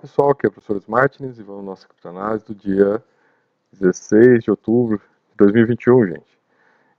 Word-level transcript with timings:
pessoal, 0.00 0.30
aqui 0.30 0.46
é 0.46 0.48
o 0.48 0.52
professor 0.52 0.82
Martins 0.88 1.38
e 1.38 1.42
vamos 1.42 1.62
à 1.62 1.66
nossa 1.66 1.86
criptoanálise 1.86 2.46
do 2.46 2.54
dia 2.54 3.02
16 3.72 4.44
de 4.44 4.50
outubro 4.50 4.96
de 4.96 5.36
2021, 5.36 6.06
gente. 6.06 6.38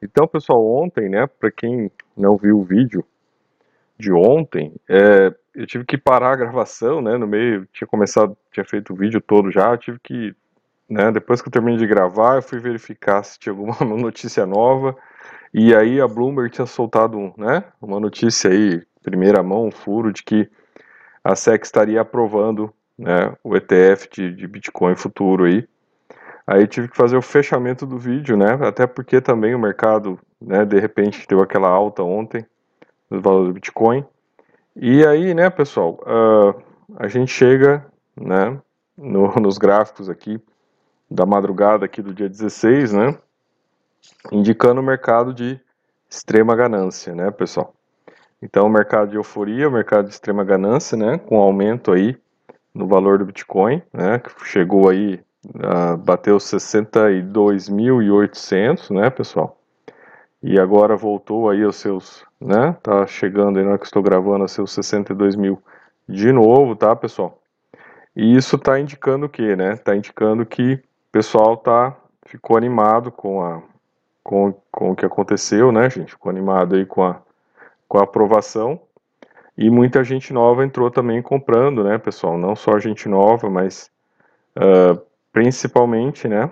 Então, 0.02 0.28
pessoal, 0.28 0.64
ontem, 0.64 1.10
né, 1.10 1.26
para 1.26 1.52
quem 1.52 1.92
não 2.16 2.38
viu 2.38 2.60
o 2.60 2.64
vídeo 2.64 3.04
de 3.98 4.12
ontem, 4.12 4.76
é, 4.88 5.34
eu 5.56 5.66
tive 5.66 5.84
que 5.84 5.98
parar 5.98 6.34
a 6.34 6.36
gravação, 6.36 7.02
né, 7.02 7.18
no 7.18 7.28
meio, 7.28 7.68
tinha 7.74 7.88
começado, 7.88 8.38
tinha 8.52 8.64
feito 8.64 8.94
o 8.94 8.96
vídeo 8.96 9.20
todo 9.20 9.52
já, 9.52 9.76
tive 9.78 10.00
que, 10.00 10.36
né, 10.88 11.12
depois 11.12 11.42
que 11.42 11.48
eu 11.48 11.52
terminei 11.52 11.80
de 11.80 11.88
gravar, 11.88 12.36
eu 12.36 12.42
fui 12.44 12.60
verificar 12.60 13.24
se 13.24 13.40
tinha 13.40 13.52
alguma 13.52 13.76
notícia 13.98 14.46
nova, 14.46 14.96
e 15.52 15.74
aí 15.76 16.00
a 16.00 16.08
Bloomberg 16.08 16.52
tinha 16.52 16.68
soltado, 16.68 17.34
né, 17.36 17.64
uma 17.82 18.00
notícia 18.00 18.52
aí, 18.52 18.82
primeira 19.02 19.42
mão, 19.42 19.66
um 19.66 19.72
furo 19.72 20.14
de 20.14 20.22
que 20.22 20.50
a 21.24 21.36
SEC 21.36 21.64
estaria 21.64 22.02
aprovando 22.02 22.74
né, 23.02 23.36
o 23.44 23.56
ETF 23.56 24.08
de, 24.12 24.32
de, 24.32 24.48
Bitcoin 24.48 24.96
futuro 24.96 25.46
aí. 25.46 25.68
Aí 26.46 26.68
tive 26.68 26.88
que 26.88 26.96
fazer 26.96 27.18
o 27.18 27.22
fechamento 27.22 27.84
do 27.84 27.98
vídeo, 27.98 28.38
né? 28.38 28.60
Até 28.62 28.86
porque 28.86 29.20
também 29.20 29.56
o 29.56 29.60
mercado, 29.60 30.20
né, 30.40 30.64
de 30.66 30.80
repente 30.80 31.26
deu 31.28 31.42
aquela 31.42 31.68
alta 31.68 32.04
ontem 32.04 32.46
no 33.10 33.20
valor 33.20 33.48
do 33.48 33.54
Bitcoin. 33.54 34.06
E 34.76 35.06
aí, 35.06 35.34
né, 35.34 35.50
pessoal, 35.50 36.00
uh, 36.02 36.62
a 36.98 37.08
gente 37.08 37.32
chega, 37.32 37.86
né, 38.16 38.60
no, 38.96 39.34
nos 39.42 39.58
gráficos 39.58 40.08
aqui 40.08 40.40
da 41.10 41.26
madrugada 41.26 41.86
aqui 41.86 42.02
do 42.02 42.14
dia 42.14 42.30
16, 42.30 42.94
né, 42.94 43.18
indicando 44.32 44.80
o 44.80 44.84
mercado 44.84 45.34
de 45.34 45.60
extrema 46.08 46.56
ganância, 46.56 47.16
né, 47.16 47.32
pessoal. 47.32 47.74
Então, 48.42 48.68
o 48.68 48.70
mercado 48.70 49.10
de 49.10 49.16
euforia, 49.16 49.68
o 49.68 49.72
mercado 49.72 50.06
de 50.06 50.14
extrema 50.14 50.44
ganância, 50.44 50.96
né, 50.96 51.18
com 51.18 51.40
aumento 51.40 51.92
aí 51.92 52.16
no 52.74 52.88
valor 52.88 53.20
do 53.20 53.26
Bitcoin, 53.26 53.82
né, 53.94 54.20
que 54.20 54.32
chegou 54.46 54.90
aí, 54.90 55.22
uh, 55.46 55.96
bateu 55.98 56.38
62.800, 56.38 58.90
né, 58.92 59.10
pessoal? 59.10 59.58
E 60.42 60.58
agora 60.60 60.96
voltou 60.96 61.50
aí 61.50 61.64
aos 61.64 61.76
seus, 61.76 62.26
né, 62.40 62.76
tá 62.82 63.06
chegando 63.06 63.60
aí 63.60 63.64
na 63.64 63.72
hora 63.72 63.80
que 63.80 63.86
estou 63.86 64.02
gravando, 64.02 64.44
aos 64.44 64.52
seus 64.52 64.72
62 64.72 65.36
mil 65.36 65.62
de 66.08 66.32
novo, 66.32 66.76
tá, 66.76 66.96
pessoal? 66.96 67.38
E 68.16 68.36
isso 68.36 68.58
tá 68.58 68.80
indicando 68.80 69.26
o 69.26 69.30
que, 69.30 69.56
né? 69.56 69.76
Tá 69.78 69.96
indicando 69.96 70.46
que 70.46 70.74
o 70.74 70.82
pessoal 71.12 71.56
tá, 71.56 71.96
ficou 72.26 72.58
animado 72.58 73.12
com 73.12 73.42
a, 73.42 73.62
com, 74.22 74.54
com 74.70 74.92
o 74.92 74.96
que 74.96 75.06
aconteceu, 75.06 75.72
né, 75.72 75.90
gente? 75.90 76.12
Ficou 76.12 76.30
animado 76.30 76.76
aí 76.76 76.86
com 76.86 77.04
a 77.04 77.22
com 77.92 77.98
a 77.98 78.04
aprovação. 78.04 78.80
E 79.62 79.70
muita 79.70 80.04
gente 80.04 80.34
nova 80.34 80.66
entrou 80.66 80.90
também 80.90 81.22
comprando, 81.22 81.84
né, 81.84 82.00
pessoal? 82.00 82.36
Não 82.36 82.56
só 82.56 82.80
gente 82.80 83.08
nova, 83.08 83.48
mas 83.48 83.92
uh, 84.58 85.00
principalmente, 85.32 86.28
né, 86.28 86.50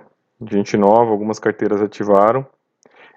gente 0.47 0.77
nova, 0.77 1.09
algumas 1.09 1.39
carteiras 1.39 1.81
ativaram. 1.81 2.45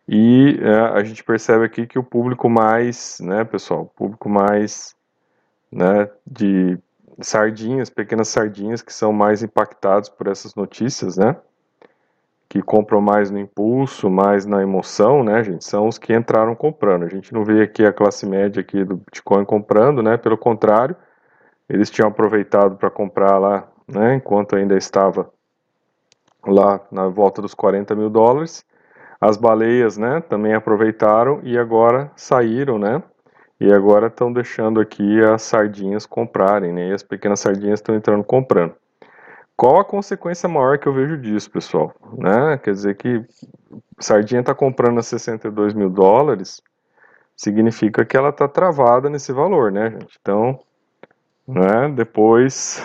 E 0.08 0.58
uh, 0.62 0.94
a 0.94 1.04
gente 1.04 1.22
percebe 1.22 1.66
aqui 1.66 1.86
que 1.86 1.98
o 1.98 2.02
público 2.02 2.48
mais, 2.48 3.20
né, 3.20 3.44
pessoal, 3.44 3.82
o 3.82 3.86
público 3.86 4.30
mais, 4.30 4.96
né, 5.70 6.08
de 6.26 6.78
sardinhas, 7.20 7.90
pequenas 7.90 8.28
sardinhas 8.28 8.80
que 8.80 8.94
são 8.94 9.12
mais 9.12 9.42
impactados 9.42 10.08
por 10.08 10.26
essas 10.26 10.54
notícias, 10.54 11.18
né? 11.18 11.36
Que 12.53 12.61
compram 12.61 13.00
mais 13.00 13.31
no 13.31 13.39
impulso, 13.39 14.11
mais 14.11 14.45
na 14.45 14.61
emoção, 14.61 15.25
né, 15.25 15.42
gente, 15.42 15.64
são 15.64 15.89
os 15.89 15.97
que 15.97 16.12
entraram 16.12 16.55
comprando. 16.55 17.05
A 17.05 17.09
gente 17.09 17.33
não 17.33 17.47
vê 17.47 17.62
aqui 17.62 17.83
a 17.83 17.94
classe 17.94 18.27
média 18.27 18.61
aqui 18.61 18.84
do 18.84 18.97
Bitcoin 18.98 19.42
comprando, 19.47 20.03
né, 20.03 20.19
pelo 20.19 20.36
contrário, 20.36 20.94
eles 21.67 21.89
tinham 21.89 22.11
aproveitado 22.11 22.77
para 22.77 22.91
comprar 22.91 23.39
lá, 23.39 23.67
né, 23.89 24.17
enquanto 24.17 24.55
ainda 24.55 24.77
estava 24.77 25.31
lá 26.47 26.78
na 26.93 27.09
volta 27.09 27.41
dos 27.41 27.54
40 27.54 27.94
mil 27.94 28.10
dólares. 28.10 28.66
As 29.19 29.38
baleias, 29.38 29.97
né, 29.97 30.21
também 30.21 30.53
aproveitaram 30.53 31.41
e 31.43 31.56
agora 31.56 32.12
saíram, 32.15 32.78
né, 32.78 33.03
e 33.59 33.72
agora 33.72 34.09
estão 34.09 34.31
deixando 34.31 34.78
aqui 34.78 35.22
as 35.25 35.41
sardinhas 35.41 36.05
comprarem, 36.05 36.71
né, 36.71 36.91
e 36.91 36.93
as 36.93 37.03
pequenas 37.03 37.41
sardinhas 37.41 37.78
estão 37.81 37.94
entrando 37.94 38.22
comprando. 38.22 38.75
Qual 39.62 39.78
a 39.78 39.84
consequência 39.84 40.49
maior 40.49 40.77
que 40.77 40.89
eu 40.89 40.93
vejo 40.93 41.17
disso, 41.17 41.49
pessoal? 41.49 41.95
Né? 42.19 42.59
Quer 42.59 42.73
dizer 42.73 42.97
que 42.97 43.25
Sardinha 43.97 44.41
está 44.41 44.53
comprando 44.53 44.99
a 44.99 45.05
62 45.05 45.73
mil 45.73 45.89
dólares, 45.89 46.61
significa 47.37 48.05
que 48.05 48.17
ela 48.17 48.31
está 48.31 48.49
travada 48.49 49.09
nesse 49.09 49.33
valor, 49.33 49.71
né, 49.71 49.89
gente? 49.89 50.19
Então, 50.21 50.59
né, 51.47 51.89
depois, 51.95 52.84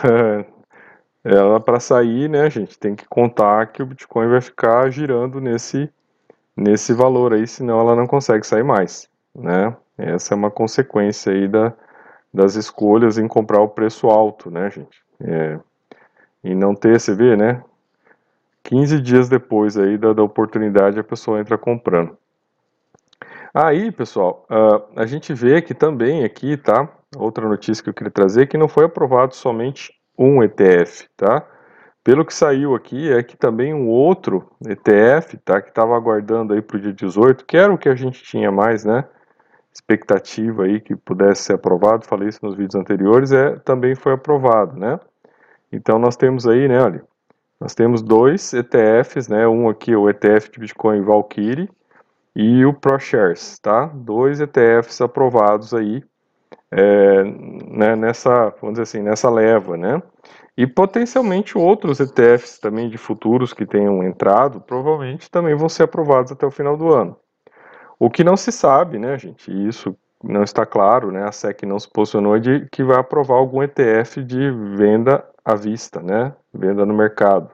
ela 1.26 1.60
para 1.60 1.80
sair, 1.80 2.30
né, 2.30 2.48
gente, 2.48 2.78
tem 2.78 2.96
que 2.96 3.08
contar 3.08 3.66
que 3.72 3.82
o 3.82 3.86
Bitcoin 3.88 4.28
vai 4.28 4.40
ficar 4.40 4.88
girando 4.92 5.42
nesse, 5.42 5.92
nesse 6.56 6.94
valor 6.94 7.34
aí, 7.34 7.48
senão 7.48 7.80
ela 7.80 7.96
não 7.96 8.06
consegue 8.06 8.46
sair 8.46 8.64
mais, 8.64 9.10
né? 9.34 9.76
Essa 9.98 10.36
é 10.36 10.38
uma 10.38 10.52
consequência 10.52 11.34
aí 11.34 11.48
da, 11.48 11.74
das 12.32 12.54
escolhas 12.54 13.18
em 13.18 13.28
comprar 13.28 13.62
o 13.62 13.68
preço 13.68 14.06
alto, 14.12 14.52
né, 14.52 14.70
gente? 14.70 15.02
É, 15.20 15.58
e 16.44 16.54
não 16.56 16.76
ter, 16.76 17.00
você 17.00 17.14
vê, 17.14 17.36
né? 17.36 17.64
15 18.64 19.02
dias 19.02 19.30
depois 19.30 19.78
aí 19.78 19.98
da, 19.98 20.14
da 20.14 20.24
oportunidade 20.24 21.00
a 21.00 21.04
pessoa 21.04 21.40
entra 21.40 21.58
comprando. 21.58 22.18
Aí, 23.54 23.92
pessoal, 23.92 24.46
uh, 24.52 24.84
a 24.96 25.06
gente 25.06 25.34
vê 25.34 25.62
que 25.62 25.74
também 25.74 26.24
aqui, 26.24 26.58
tá? 26.58 26.88
Outra 27.16 27.48
notícia 27.48 27.84
que 27.84 27.90
eu 27.90 27.94
queria 27.94 28.12
trazer, 28.12 28.48
que 28.48 28.58
não 28.58 28.68
foi 28.68 28.86
aprovado 28.86 29.34
somente 29.34 29.94
um 30.18 30.44
ETF, 30.44 31.08
tá? 31.16 31.46
Pelo 32.04 32.26
que 32.26 32.34
saiu 32.34 32.76
aqui, 32.76 33.12
é 33.12 33.24
que 33.24 33.36
também 33.36 33.74
um 33.74 33.88
outro 33.88 34.50
ETF, 34.66 35.38
tá? 35.38 35.62
Que 35.62 35.70
estava 35.70 35.96
aguardando 35.96 36.54
aí 36.54 36.62
para 36.62 36.78
o 36.78 36.80
dia 36.80 36.94
18, 36.94 37.46
que 37.46 37.58
era 37.58 37.74
o 37.74 37.78
que 37.78 37.90
a 37.90 37.96
gente 37.96 38.22
tinha 38.24 38.52
mais, 38.52 38.86
né? 38.86 39.06
Expectativa 39.74 40.64
aí 40.64 40.80
que 40.80 40.96
pudesse 40.96 41.44
ser 41.44 41.54
aprovado, 41.54 42.06
falei 42.06 42.30
isso 42.30 42.40
nos 42.44 42.56
vídeos 42.56 42.76
anteriores, 42.76 43.32
é, 43.32 43.58
também 43.58 43.96
foi 43.96 44.14
aprovado, 44.14 44.78
né? 44.78 45.00
Então 45.72 46.00
nós 46.00 46.16
temos 46.16 46.48
aí, 46.48 46.68
né, 46.68 46.82
olha, 46.82 47.04
nós 47.60 47.74
temos 47.74 48.02
dois 48.02 48.54
ETFs, 48.54 49.28
né, 49.28 49.48
um 49.48 49.68
aqui 49.68 49.96
o 49.96 50.10
ETF 50.10 50.52
de 50.52 50.60
Bitcoin 50.60 51.02
Valkyrie 51.02 51.70
e 52.36 52.64
o 52.66 52.74
ProShares, 52.74 53.58
tá? 53.60 53.88
Dois 53.88 54.40
ETFs 54.40 55.02
aprovados 55.02 55.74
aí 55.74 56.04
é, 56.72 57.24
né, 57.24 57.96
nessa, 57.96 58.50
vamos 58.62 58.74
dizer 58.74 58.84
assim, 58.84 59.02
nessa 59.02 59.30
leva, 59.30 59.76
né? 59.76 60.02
E 60.56 60.66
potencialmente 60.66 61.58
outros 61.58 62.00
ETFs 62.00 62.60
também 62.60 62.90
de 62.90 62.98
futuros 62.98 63.54
que 63.54 63.66
tenham 63.66 64.04
entrado, 64.04 64.62
provavelmente 64.62 65.30
também 65.30 65.56
vão 65.56 65.70
ser 65.70 65.84
aprovados 65.84 66.32
até 66.32 66.46
o 66.46 66.52
final 66.52 66.76
do 66.76 66.92
ano. 66.94 67.16
O 68.00 68.10
que 68.10 68.24
não 68.24 68.38
se 68.38 68.52
sabe, 68.52 69.00
né, 69.00 69.18
gente, 69.18 69.52
isso 69.68 69.96
não 70.24 70.44
está 70.44 70.66
claro, 70.66 71.12
né, 71.12 71.24
a 71.24 71.32
SEC 71.32 71.64
não 71.66 71.80
se 71.80 71.90
posicionou 71.90 72.40
de 72.40 72.68
que 72.72 72.84
vai 72.84 72.98
aprovar 72.98 73.38
algum 73.38 73.62
ETF 73.62 74.24
de 74.24 74.52
venda 74.76 75.24
à 75.46 75.56
vista, 75.56 76.02
né? 76.02 76.34
Venda 76.54 76.86
no 76.86 76.94
mercado. 76.94 77.52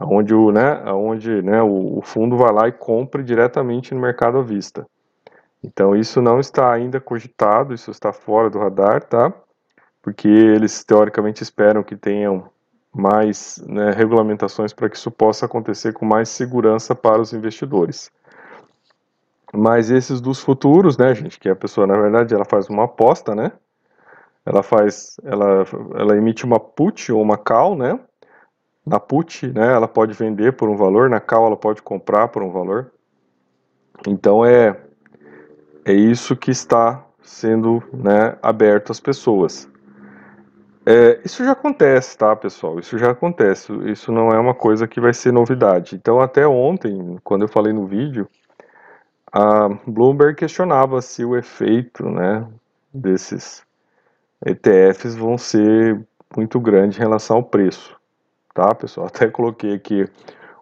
Onde 0.00 0.34
o, 0.34 0.50
né, 0.50 0.82
onde, 0.92 1.42
né, 1.42 1.62
o, 1.62 1.98
o 1.98 2.02
fundo 2.02 2.36
vai 2.36 2.52
lá 2.52 2.68
e 2.68 2.72
compra 2.72 3.22
diretamente 3.22 3.94
no 3.94 4.00
mercado 4.00 4.38
à 4.38 4.42
vista. 4.42 4.86
Então 5.62 5.96
isso 5.96 6.20
não 6.20 6.38
está 6.38 6.72
ainda 6.72 7.00
cogitado, 7.00 7.74
isso 7.74 7.90
está 7.90 8.12
fora 8.12 8.50
do 8.50 8.58
radar, 8.58 9.02
tá? 9.02 9.32
Porque 10.02 10.28
eles 10.28 10.84
teoricamente 10.84 11.42
esperam 11.42 11.82
que 11.82 11.96
tenham 11.96 12.48
mais 12.94 13.62
né, 13.66 13.90
regulamentações 13.90 14.72
para 14.72 14.88
que 14.88 14.96
isso 14.96 15.10
possa 15.10 15.44
acontecer 15.46 15.92
com 15.92 16.06
mais 16.06 16.28
segurança 16.28 16.94
para 16.94 17.20
os 17.20 17.32
investidores. 17.32 18.10
Mas 19.56 19.90
esses 19.90 20.20
dos 20.20 20.40
futuros, 20.40 20.98
né, 20.98 21.14
gente, 21.14 21.38
que 21.40 21.48
a 21.48 21.56
pessoa 21.56 21.86
na 21.86 21.96
verdade 21.96 22.34
ela 22.34 22.44
faz 22.44 22.68
uma 22.68 22.84
aposta, 22.84 23.34
né? 23.34 23.52
ela 24.46 24.62
faz, 24.62 25.16
ela, 25.24 25.66
ela 25.96 26.16
emite 26.16 26.44
uma 26.44 26.60
put 26.60 27.10
ou 27.10 27.20
uma 27.20 27.36
call, 27.36 27.76
né? 27.76 27.98
Na 28.86 29.00
put, 29.00 29.48
né, 29.48 29.72
ela 29.72 29.88
pode 29.88 30.12
vender 30.12 30.52
por 30.52 30.68
um 30.68 30.76
valor, 30.76 31.10
na 31.10 31.18
call 31.18 31.48
ela 31.48 31.56
pode 31.56 31.82
comprar 31.82 32.28
por 32.28 32.44
um 32.44 32.52
valor. 32.52 32.92
Então 34.06 34.44
é 34.44 34.80
é 35.84 35.92
isso 35.92 36.36
que 36.36 36.52
está 36.52 37.04
sendo 37.22 37.82
né, 37.92 38.36
aberto 38.40 38.92
às 38.92 39.00
pessoas. 39.00 39.68
É, 40.84 41.20
isso 41.24 41.44
já 41.44 41.52
acontece, 41.52 42.16
tá, 42.16 42.34
pessoal? 42.36 42.78
Isso 42.78 42.96
já 42.96 43.10
acontece. 43.10 43.72
Isso 43.90 44.12
não 44.12 44.30
é 44.30 44.38
uma 44.38 44.54
coisa 44.54 44.86
que 44.86 45.00
vai 45.00 45.12
ser 45.12 45.32
novidade. 45.32 45.96
Então, 45.96 46.20
até 46.20 46.46
ontem, 46.46 47.18
quando 47.24 47.42
eu 47.42 47.48
falei 47.48 47.72
no 47.72 47.86
vídeo, 47.86 48.28
a 49.32 49.68
Bloomberg 49.86 50.36
questionava 50.36 51.00
se 51.02 51.24
o 51.24 51.36
efeito, 51.36 52.08
né, 52.08 52.46
desses 52.92 53.64
ETFs 54.44 55.14
vão 55.14 55.36
ser 55.36 56.06
muito 56.36 56.60
grande 56.60 56.96
em 56.98 57.00
relação 57.00 57.36
ao 57.36 57.42
preço, 57.42 57.96
tá, 58.54 58.74
pessoal? 58.74 59.06
Até 59.12 59.28
coloquei 59.28 59.74
aqui 59.74 60.06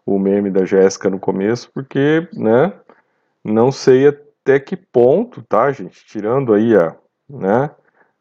o 0.06 0.19
meme 0.19 0.50
da 0.50 0.64
Jéssica 0.64 1.08
no 1.08 1.19
começo, 1.19 1.70
porque, 1.72 2.28
né, 2.32 2.72
não 3.43 3.72
sei 3.72 4.08
até 4.08 4.61
que 4.61 4.76
ponto, 4.76 5.43
tá, 5.43 5.70
gente, 5.72 6.05
tirando 6.05 6.52
aí 6.52 6.76
a, 6.76 6.94
né, 7.28 7.70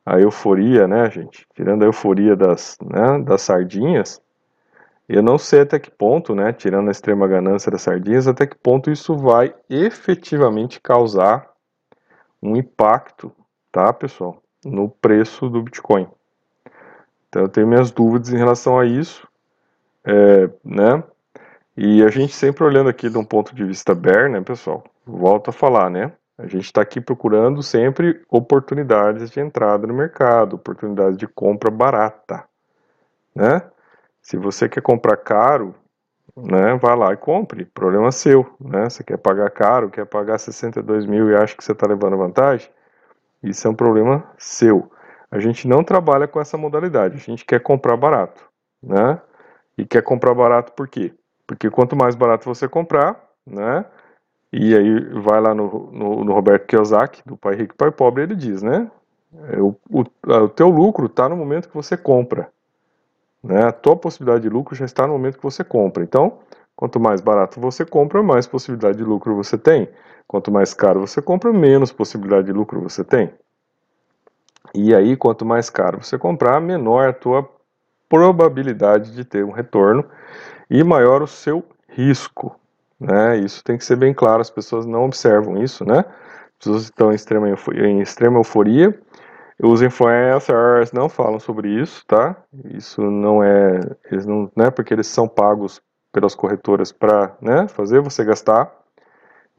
a 0.05 0.19
euforia, 0.19 0.87
né, 0.87 1.09
gente? 1.09 1.45
Tirando 1.53 1.83
a 1.83 1.85
euforia 1.85 2.35
das, 2.35 2.77
né, 2.81 3.19
das 3.23 3.41
sardinhas, 3.41 4.21
eu 5.13 5.23
não 5.23 5.37
sei 5.37 5.61
até 5.61 5.79
que 5.79 5.91
ponto, 5.91 6.33
né, 6.33 6.53
tirando 6.53 6.87
a 6.87 6.91
extrema 6.91 7.27
ganância 7.27 7.71
das 7.71 7.81
sardinhas, 7.81 8.27
até 8.27 8.47
que 8.47 8.55
ponto 8.55 8.89
isso 8.89 9.15
vai 9.15 9.53
efetivamente 9.69 10.79
causar 10.79 11.51
um 12.41 12.55
impacto, 12.55 13.31
tá, 13.71 13.91
pessoal, 13.91 14.41
no 14.63 14.89
preço 14.89 15.49
do 15.49 15.61
Bitcoin. 15.61 16.07
Então 17.29 17.43
eu 17.43 17.49
tenho 17.49 17.67
minhas 17.67 17.91
dúvidas 17.91 18.31
em 18.31 18.37
relação 18.37 18.77
a 18.77 18.85
isso, 18.85 19.27
é, 20.05 20.49
né? 20.63 21.03
E 21.75 22.03
a 22.03 22.09
gente 22.09 22.33
sempre 22.33 22.63
olhando 22.63 22.89
aqui 22.89 23.09
de 23.09 23.17
um 23.17 23.25
ponto 23.25 23.55
de 23.55 23.63
vista 23.63 23.95
bear, 23.95 24.29
né, 24.29 24.41
pessoal? 24.41 24.83
Volto 25.05 25.49
a 25.49 25.53
falar, 25.53 25.89
né? 25.89 26.11
A 26.37 26.47
gente 26.47 26.65
está 26.65 26.81
aqui 26.81 27.01
procurando 27.01 27.61
sempre 27.63 28.21
oportunidades 28.29 29.31
de 29.31 29.39
entrada 29.39 29.87
no 29.87 29.93
mercado, 29.93 30.55
oportunidades 30.55 31.17
de 31.17 31.27
compra 31.27 31.71
barata, 31.71 32.43
né? 33.35 33.61
Se 34.23 34.37
você 34.37 34.69
quer 34.69 34.81
comprar 34.81 35.17
caro, 35.17 35.75
né, 36.35 36.75
vai 36.75 36.95
lá 36.95 37.13
e 37.13 37.17
compre, 37.17 37.65
problema 37.65 38.11
seu, 38.11 38.55
né? 38.59 38.89
Você 38.89 39.03
quer 39.03 39.17
pagar 39.17 39.51
caro, 39.51 39.89
quer 39.89 40.05
pagar 40.05 40.39
62 40.39 41.05
mil 41.05 41.29
e 41.29 41.35
acha 41.35 41.55
que 41.55 41.63
você 41.63 41.73
está 41.73 41.85
levando 41.85 42.17
vantagem, 42.17 42.69
isso 43.43 43.67
é 43.67 43.69
um 43.69 43.75
problema 43.75 44.23
seu. 44.37 44.89
A 45.29 45.39
gente 45.39 45.67
não 45.67 45.83
trabalha 45.83 46.27
com 46.27 46.39
essa 46.39 46.57
modalidade, 46.57 47.17
a 47.17 47.19
gente 47.19 47.45
quer 47.45 47.59
comprar 47.59 47.97
barato, 47.97 48.43
né? 48.81 49.21
E 49.77 49.85
quer 49.85 50.01
comprar 50.01 50.33
barato 50.33 50.71
por 50.71 50.87
quê? 50.87 51.13
Porque 51.45 51.69
quanto 51.69 51.95
mais 51.95 52.15
barato 52.15 52.45
você 52.45 52.67
comprar, 52.67 53.21
né? 53.45 53.85
E 54.53 54.75
aí 54.75 54.99
vai 55.21 55.41
lá 55.41 55.53
no, 55.53 55.91
no, 55.91 56.23
no 56.23 56.33
Roberto 56.33 56.67
Kiyosaki, 56.67 57.21
do 57.25 57.35
Pai 57.35 57.55
Rico 57.55 57.73
e 57.73 57.77
Pai 57.77 57.91
Pobre, 57.91 58.23
ele 58.23 58.35
diz, 58.35 58.61
né? 58.61 58.89
É, 59.49 59.59
o, 59.59 59.75
o, 59.89 60.03
o 60.27 60.49
teu 60.49 60.69
lucro 60.69 61.07
está 61.07 61.27
no 61.27 61.35
momento 61.35 61.67
que 61.67 61.75
você 61.75 61.97
compra. 61.97 62.49
Né? 63.43 63.65
A 63.65 63.71
tua 63.71 63.95
possibilidade 63.95 64.43
de 64.43 64.49
lucro 64.49 64.75
já 64.75 64.85
está 64.85 65.05
no 65.05 65.13
momento 65.13 65.37
que 65.37 65.43
você 65.43 65.63
compra. 65.63 66.03
Então, 66.03 66.39
quanto 66.75 66.99
mais 66.99 67.19
barato 67.19 67.59
você 67.59 67.85
compra, 67.85 68.23
mais 68.23 68.47
possibilidade 68.47 68.97
de 68.97 69.03
lucro 69.03 69.35
você 69.35 69.57
tem. 69.57 69.89
Quanto 70.27 70.51
mais 70.51 70.73
caro 70.73 71.01
você 71.01 71.21
compra, 71.21 71.51
menos 71.51 71.91
possibilidade 71.91 72.47
de 72.47 72.53
lucro 72.53 72.81
você 72.81 73.03
tem. 73.03 73.31
E 74.73 74.95
aí, 74.95 75.17
quanto 75.17 75.45
mais 75.45 75.69
caro 75.69 76.03
você 76.03 76.17
comprar, 76.17 76.59
menor 76.61 77.09
a 77.09 77.13
tua 77.13 77.47
probabilidade 78.09 79.13
de 79.13 79.25
ter 79.25 79.43
um 79.43 79.51
retorno 79.51 80.05
e 80.69 80.83
maior 80.83 81.21
o 81.21 81.27
seu 81.27 81.63
risco. 81.89 82.55
Né? 82.99 83.37
Isso 83.37 83.63
tem 83.63 83.77
que 83.77 83.83
ser 83.83 83.95
bem 83.95 84.13
claro, 84.13 84.41
as 84.41 84.49
pessoas 84.49 84.85
não 84.85 85.05
observam 85.05 85.61
isso, 85.61 85.83
né? 85.83 85.99
As 85.99 86.57
pessoas 86.57 86.83
estão 86.83 87.11
em 87.11 87.15
extrema, 87.15 87.49
em 87.49 87.99
extrema 87.99 88.37
euforia. 88.37 88.97
Os 89.61 89.81
influencers 89.81 90.91
não 90.91 91.07
falam 91.07 91.39
sobre 91.39 91.69
isso, 91.69 92.05
tá? 92.07 92.35
Isso 92.65 93.01
não 93.01 93.43
é, 93.43 93.79
eles 94.11 94.25
não, 94.25 94.51
né? 94.55 94.71
Porque 94.71 94.93
eles 94.93 95.07
são 95.07 95.27
pagos 95.27 95.81
pelas 96.11 96.35
corretoras 96.35 96.91
para, 96.91 97.35
né? 97.41 97.67
Fazer 97.67 98.01
você 98.01 98.23
gastar. 98.23 98.71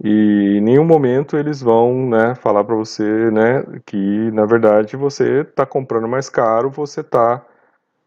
E 0.03 0.57
em 0.59 0.61
nenhum 0.61 0.85
momento 0.85 1.37
eles 1.37 1.63
vão, 1.63 2.09
né? 2.09 2.35
Falar 2.35 2.65
para 2.65 2.75
você, 2.75 3.31
né? 3.31 3.65
Que 3.87 4.31
na 4.33 4.45
verdade 4.45 4.97
você 4.97 5.43
está 5.43 5.65
comprando 5.65 6.09
mais 6.09 6.29
caro, 6.29 6.71
você 6.71 7.01
está, 7.01 7.45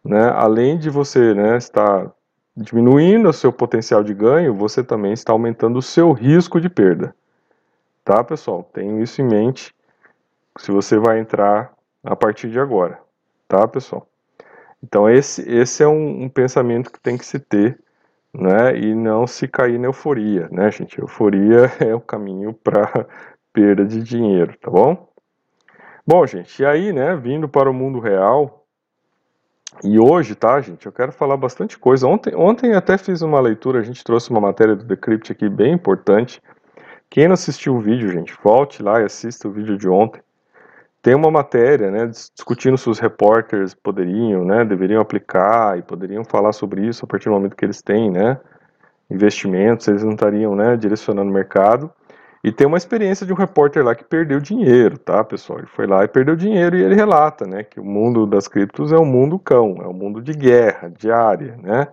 né? 0.04 0.30
Além 0.36 0.78
de 0.78 0.90
você, 0.90 1.34
né? 1.34 1.58
Estar 1.58 2.12
diminuindo 2.56 3.30
o 3.30 3.34
seu 3.34 3.54
potencial 3.54 4.04
de 4.04 4.14
ganho, 4.14 4.54
você 4.54 4.84
também 4.84 5.14
está 5.14 5.32
aumentando 5.32 5.80
o 5.80 5.82
seu 5.82 6.12
risco 6.12 6.60
de 6.60 6.70
perda. 6.70 7.16
Tá, 8.04 8.24
pessoal? 8.24 8.64
Tenha 8.74 9.02
isso 9.02 9.22
em 9.22 9.26
mente 9.26 9.76
se 10.58 10.72
você 10.72 10.98
vai 10.98 11.20
entrar 11.20 11.77
a 12.04 12.16
partir 12.16 12.50
de 12.50 12.60
agora. 12.60 13.00
Tá, 13.48 13.68
pessoal? 13.68 14.08
Então, 14.84 15.10
esse, 15.10 15.42
esse 15.50 15.84
é 15.84 15.88
um, 15.88 16.24
um 16.24 16.30
pensamento 16.30 16.92
que 16.92 17.00
tem 17.00 17.18
que 17.18 17.26
se 17.26 17.40
ter, 17.40 17.80
né? 18.34 18.78
E 18.78 18.94
não 18.94 19.26
se 19.26 19.48
cair 19.48 19.80
na 19.80 19.88
euforia, 19.88 20.48
né, 20.52 20.70
gente? 20.72 21.00
Euforia 21.00 21.72
é 21.80 21.96
o 21.96 22.02
caminho 22.02 22.54
para 22.54 23.08
perda 23.52 23.86
de 23.86 24.02
dinheiro, 24.02 24.56
tá 24.60 24.70
bom? 24.70 25.08
Bom, 26.06 26.26
gente, 26.26 26.62
e 26.62 26.66
aí, 26.66 26.94
né, 26.94 27.16
vindo 27.16 27.50
para 27.50 27.70
o 27.70 27.74
mundo 27.74 28.00
real, 28.00 28.66
e 29.84 30.00
hoje, 30.00 30.34
tá, 30.36 30.60
gente, 30.62 30.86
eu 30.86 30.92
quero 30.92 31.12
falar 31.12 31.38
bastante 31.38 31.78
coisa. 31.78 32.08
Ontem, 32.08 32.34
ontem 32.36 32.74
até 32.74 32.98
fiz 32.98 33.22
uma 33.22 33.40
leitura, 33.40 33.80
a 33.80 33.84
gente 33.84 34.04
trouxe 34.04 34.30
uma 34.30 34.40
matéria 34.42 34.76
do 34.76 34.84
Decrypt 34.84 35.32
aqui 35.32 35.50
bem 35.50 35.74
importante. 35.74 36.42
Quem 37.10 37.28
não 37.28 37.34
assistiu 37.34 37.76
o 37.76 37.80
vídeo, 37.80 38.10
gente, 38.10 38.34
volte 38.44 38.82
lá 38.82 39.02
e 39.02 39.06
assista 39.06 39.48
o 39.48 39.52
vídeo 39.52 39.78
de 39.78 39.88
ontem. 39.88 40.22
Tem 41.08 41.16
uma 41.16 41.32
matéria, 41.32 41.90
né, 41.90 42.06
discutindo 42.36 42.78
se 42.78 42.90
os 42.90 43.00
repórteres 43.00 43.74
poderiam, 43.74 44.44
né, 44.44 44.66
deveriam 44.66 45.00
aplicar 45.02 45.80
e 45.80 45.82
poderiam 45.82 46.26
falar 46.26 46.52
sobre 46.52 46.86
isso 46.86 47.06
a 47.06 47.08
partir 47.08 47.30
do 47.30 47.32
momento 47.32 47.56
que 47.56 47.64
eles 47.64 47.82
têm, 47.82 48.12
né, 48.12 48.38
investimentos, 49.10 49.88
eles 49.88 50.04
não 50.04 50.12
estariam, 50.12 50.54
né, 50.54 50.76
direcionando 50.76 51.32
o 51.32 51.34
mercado. 51.34 51.90
E 52.44 52.52
tem 52.52 52.68
uma 52.68 52.76
experiência 52.76 53.26
de 53.26 53.32
um 53.32 53.38
repórter 53.38 53.86
lá 53.86 53.96
que 53.96 54.04
perdeu 54.04 54.42
dinheiro, 54.42 54.98
tá, 54.98 55.24
pessoal? 55.24 55.60
Ele 55.60 55.68
foi 55.68 55.88
lá 55.88 56.04
e 56.04 56.10
perdeu 56.10 56.36
dinheiro 56.36 56.76
e 56.76 56.84
ele 56.84 56.94
relata, 56.94 57.48
né, 57.48 57.64
que 57.64 57.80
o 57.80 57.86
mundo 57.86 58.28
das 58.28 58.50
criptos 58.50 58.92
é 58.92 58.98
um 58.98 59.06
mundo 59.06 59.40
cão, 59.40 59.78
é 59.80 59.88
um 59.88 59.94
mundo 59.94 60.22
de 60.22 60.34
guerra 60.34 60.90
diária, 60.90 61.58
né? 61.64 61.88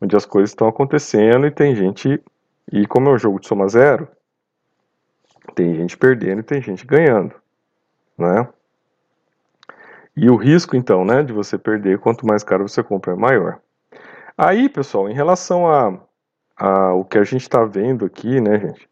Onde 0.00 0.16
as 0.16 0.24
coisas 0.24 0.52
estão 0.52 0.68
acontecendo 0.68 1.46
e 1.46 1.50
tem 1.50 1.76
gente. 1.76 2.18
E 2.72 2.86
como 2.86 3.10
é 3.10 3.12
um 3.12 3.18
jogo 3.18 3.40
de 3.40 3.46
soma 3.46 3.68
zero, 3.68 4.08
tem 5.54 5.74
gente 5.74 5.98
perdendo 5.98 6.38
e 6.38 6.42
tem 6.42 6.62
gente 6.62 6.86
ganhando, 6.86 7.34
né? 8.18 8.48
E 10.16 10.28
o 10.28 10.36
risco, 10.36 10.76
então, 10.76 11.04
né, 11.04 11.22
de 11.22 11.32
você 11.32 11.56
perder, 11.56 12.00
quanto 12.00 12.26
mais 12.26 12.42
caro 12.42 12.68
você 12.68 12.82
compra, 12.82 13.12
é 13.12 13.16
maior. 13.16 13.60
Aí, 14.36 14.68
pessoal, 14.68 15.08
em 15.08 15.14
relação 15.14 15.68
a, 15.68 15.96
a 16.56 16.92
o 16.94 17.04
que 17.04 17.18
a 17.18 17.24
gente 17.24 17.42
está 17.42 17.64
vendo 17.64 18.04
aqui, 18.04 18.40
né, 18.40 18.58
gente? 18.58 18.88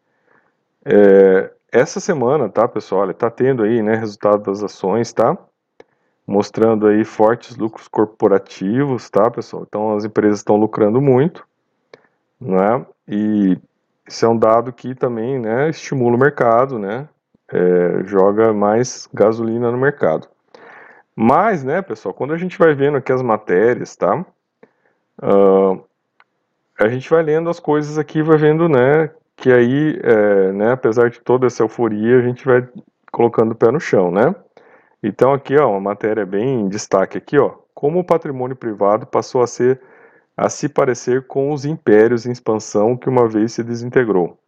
É, 0.85 1.51
essa 1.73 1.99
semana, 1.99 2.49
tá, 2.49 2.69
pessoal, 2.69 3.03
olha, 3.03 3.13
tá 3.15 3.29
tendo 3.29 3.65
aí, 3.65 3.83
né, 3.83 3.97
resultado 3.97 4.45
das 4.45 4.63
ações, 4.63 5.13
tá? 5.13 5.37
Mostrando 6.27 6.87
aí 6.87 7.05
fortes 7.05 7.57
lucros 7.57 7.89
corporativos, 7.89 9.11
tá, 9.11 9.31
pessoal? 9.31 9.65
Então 9.67 9.97
as 9.97 10.05
empresas 10.05 10.39
estão 10.39 10.57
lucrando 10.57 11.01
muito, 11.01 11.47
né? 12.41 12.87
E 13.09 13.59
isso 14.07 14.25
é 14.25 14.29
um 14.29 14.39
dado 14.39 14.73
que 14.73 14.95
também, 14.95 15.39
né, 15.41 15.69
estimula 15.71 16.17
o 16.17 16.21
mercado, 16.21 16.79
né? 16.79 17.09
É, 17.53 18.05
joga 18.05 18.53
mais 18.53 19.09
gasolina 19.15 19.71
no 19.71 19.79
mercado. 19.79 20.29
Mas, 21.15 21.65
né, 21.65 21.81
pessoal, 21.81 22.13
quando 22.13 22.35
a 22.35 22.37
gente 22.37 22.59
vai 22.59 22.75
vendo 22.75 22.97
aqui 22.97 23.13
as 23.13 23.23
matérias, 23.23 23.97
tá? 23.97 24.25
Uh, 25.23 25.83
a 26.79 26.89
gente 26.89 27.09
vai 27.09 27.23
lendo 27.23 27.49
as 27.49 27.59
coisas 27.59 27.97
aqui, 27.97 28.23
vai 28.23 28.37
vendo, 28.37 28.69
né, 28.69 29.11
que 29.35 29.51
aí, 29.51 29.99
é, 30.03 30.53
né, 30.53 30.73
apesar 30.73 31.09
de 31.09 31.21
toda 31.21 31.47
essa 31.47 31.63
euforia, 31.63 32.19
a 32.19 32.23
gente 32.23 32.45
vai 32.45 32.69
colocando 33.11 33.53
o 33.53 33.55
pé 33.55 33.71
no 33.71 33.81
chão, 33.81 34.11
né? 34.11 34.35
Então 35.03 35.33
aqui, 35.33 35.57
ó, 35.57 35.71
uma 35.71 35.81
matéria 35.81 36.27
bem 36.27 36.63
em 36.63 36.69
destaque 36.69 37.17
aqui, 37.17 37.39
ó, 37.39 37.55
como 37.75 38.01
o 38.01 38.05
patrimônio 38.05 38.57
privado 38.57 39.07
passou 39.07 39.43
a 39.43 39.47
ser 39.47 39.81
a 40.37 40.51
se 40.51 40.69
parecer 40.69 41.27
com 41.27 41.51
os 41.53 41.65
impérios 41.65 42.27
em 42.27 42.31
expansão 42.33 42.97
que 42.97 43.09
uma 43.09 43.27
vez 43.27 43.53
se 43.53 43.65
desintegrou. 43.65 44.39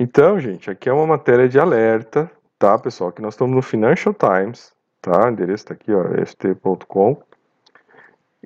Então, 0.00 0.38
gente, 0.38 0.70
aqui 0.70 0.88
é 0.88 0.92
uma 0.92 1.06
matéria 1.06 1.48
de 1.48 1.58
alerta, 1.58 2.30
tá, 2.56 2.78
pessoal? 2.78 3.10
Que 3.10 3.20
nós 3.20 3.34
estamos 3.34 3.56
no 3.56 3.60
Financial 3.60 4.14
Times, 4.14 4.72
tá? 5.02 5.26
O 5.26 5.30
endereço 5.30 5.64
está 5.64 5.74
aqui, 5.74 5.92
ó, 5.92 6.04
ft.com. 6.04 7.20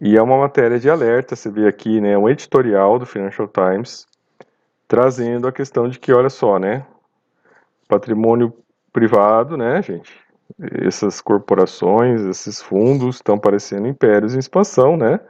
E 0.01 0.17
é 0.17 0.23
uma 0.23 0.39
matéria 0.39 0.79
de 0.79 0.89
alerta, 0.89 1.37
você 1.37 1.51
vê 1.51 1.69
aqui, 1.69 2.01
né, 2.01 2.17
um 2.17 2.27
editorial 2.27 2.99
do 2.99 3.05
Financial 3.05 3.47
Times 3.47 4.07
trazendo 4.89 5.47
a 5.47 5.53
questão 5.53 5.89
de 5.89 5.99
que, 5.99 6.13
olha 6.13 6.31
só, 6.31 6.59
né, 6.59 6.87
patrimônio 7.87 8.55
privado, 8.91 9.57
né, 9.57 9.83
gente, 9.83 10.11
essas 10.59 11.21
corporações, 11.21 12.23
esses 12.23 12.63
fundos 12.63 13.17
estão 13.17 13.39
parecendo 13.39 13.87
impérios 13.87 14.35
em 14.35 14.39
expansão, 14.39 14.97
né, 14.97 15.21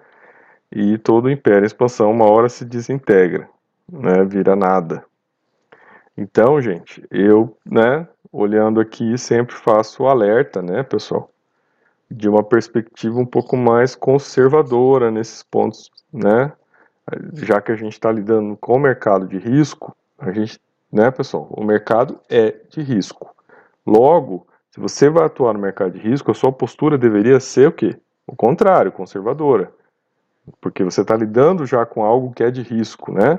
e 0.70 0.96
todo 0.98 1.30
império 1.30 1.64
em 1.64 1.66
expansão 1.66 2.12
uma 2.12 2.30
hora 2.30 2.48
se 2.48 2.64
desintegra, 2.64 3.48
né, 3.90 4.24
vira 4.24 4.54
nada. 4.54 5.04
Então, 6.16 6.60
gente, 6.60 7.04
eu, 7.10 7.56
né, 7.64 8.06
olhando 8.30 8.80
aqui 8.80 9.16
sempre 9.16 9.54
faço 9.54 10.02
o 10.02 10.08
alerta, 10.08 10.60
né, 10.60 10.82
pessoal, 10.82 11.30
de 12.10 12.28
uma 12.28 12.42
perspectiva 12.42 13.18
um 13.18 13.26
pouco 13.26 13.56
mais 13.56 13.94
conservadora 13.94 15.10
nesses 15.10 15.42
pontos, 15.42 15.90
né, 16.12 16.52
já 17.34 17.60
que 17.60 17.72
a 17.72 17.76
gente 17.76 17.94
está 17.94 18.12
lidando 18.12 18.56
com 18.56 18.76
o 18.76 18.80
mercado 18.80 19.26
de 19.26 19.38
risco, 19.38 19.96
a 20.18 20.30
gente, 20.32 20.60
né, 20.92 21.10
pessoal, 21.10 21.48
o 21.50 21.64
mercado 21.64 22.20
é 22.28 22.54
de 22.68 22.82
risco. 22.82 23.34
Logo, 23.86 24.46
se 24.70 24.78
você 24.78 25.10
vai 25.10 25.24
atuar 25.24 25.54
no 25.54 25.60
mercado 25.60 25.92
de 25.92 25.98
risco, 25.98 26.30
a 26.30 26.34
sua 26.34 26.52
postura 26.52 26.96
deveria 26.96 27.40
ser 27.40 27.68
o 27.68 27.72
quê? 27.72 27.98
O 28.26 28.36
contrário, 28.36 28.92
conservadora. 28.92 29.72
Porque 30.60 30.84
você 30.84 31.02
está 31.02 31.16
lidando 31.16 31.66
já 31.66 31.84
com 31.84 32.04
algo 32.04 32.32
que 32.32 32.42
é 32.42 32.50
de 32.50 32.62
risco, 32.62 33.12
né? 33.12 33.38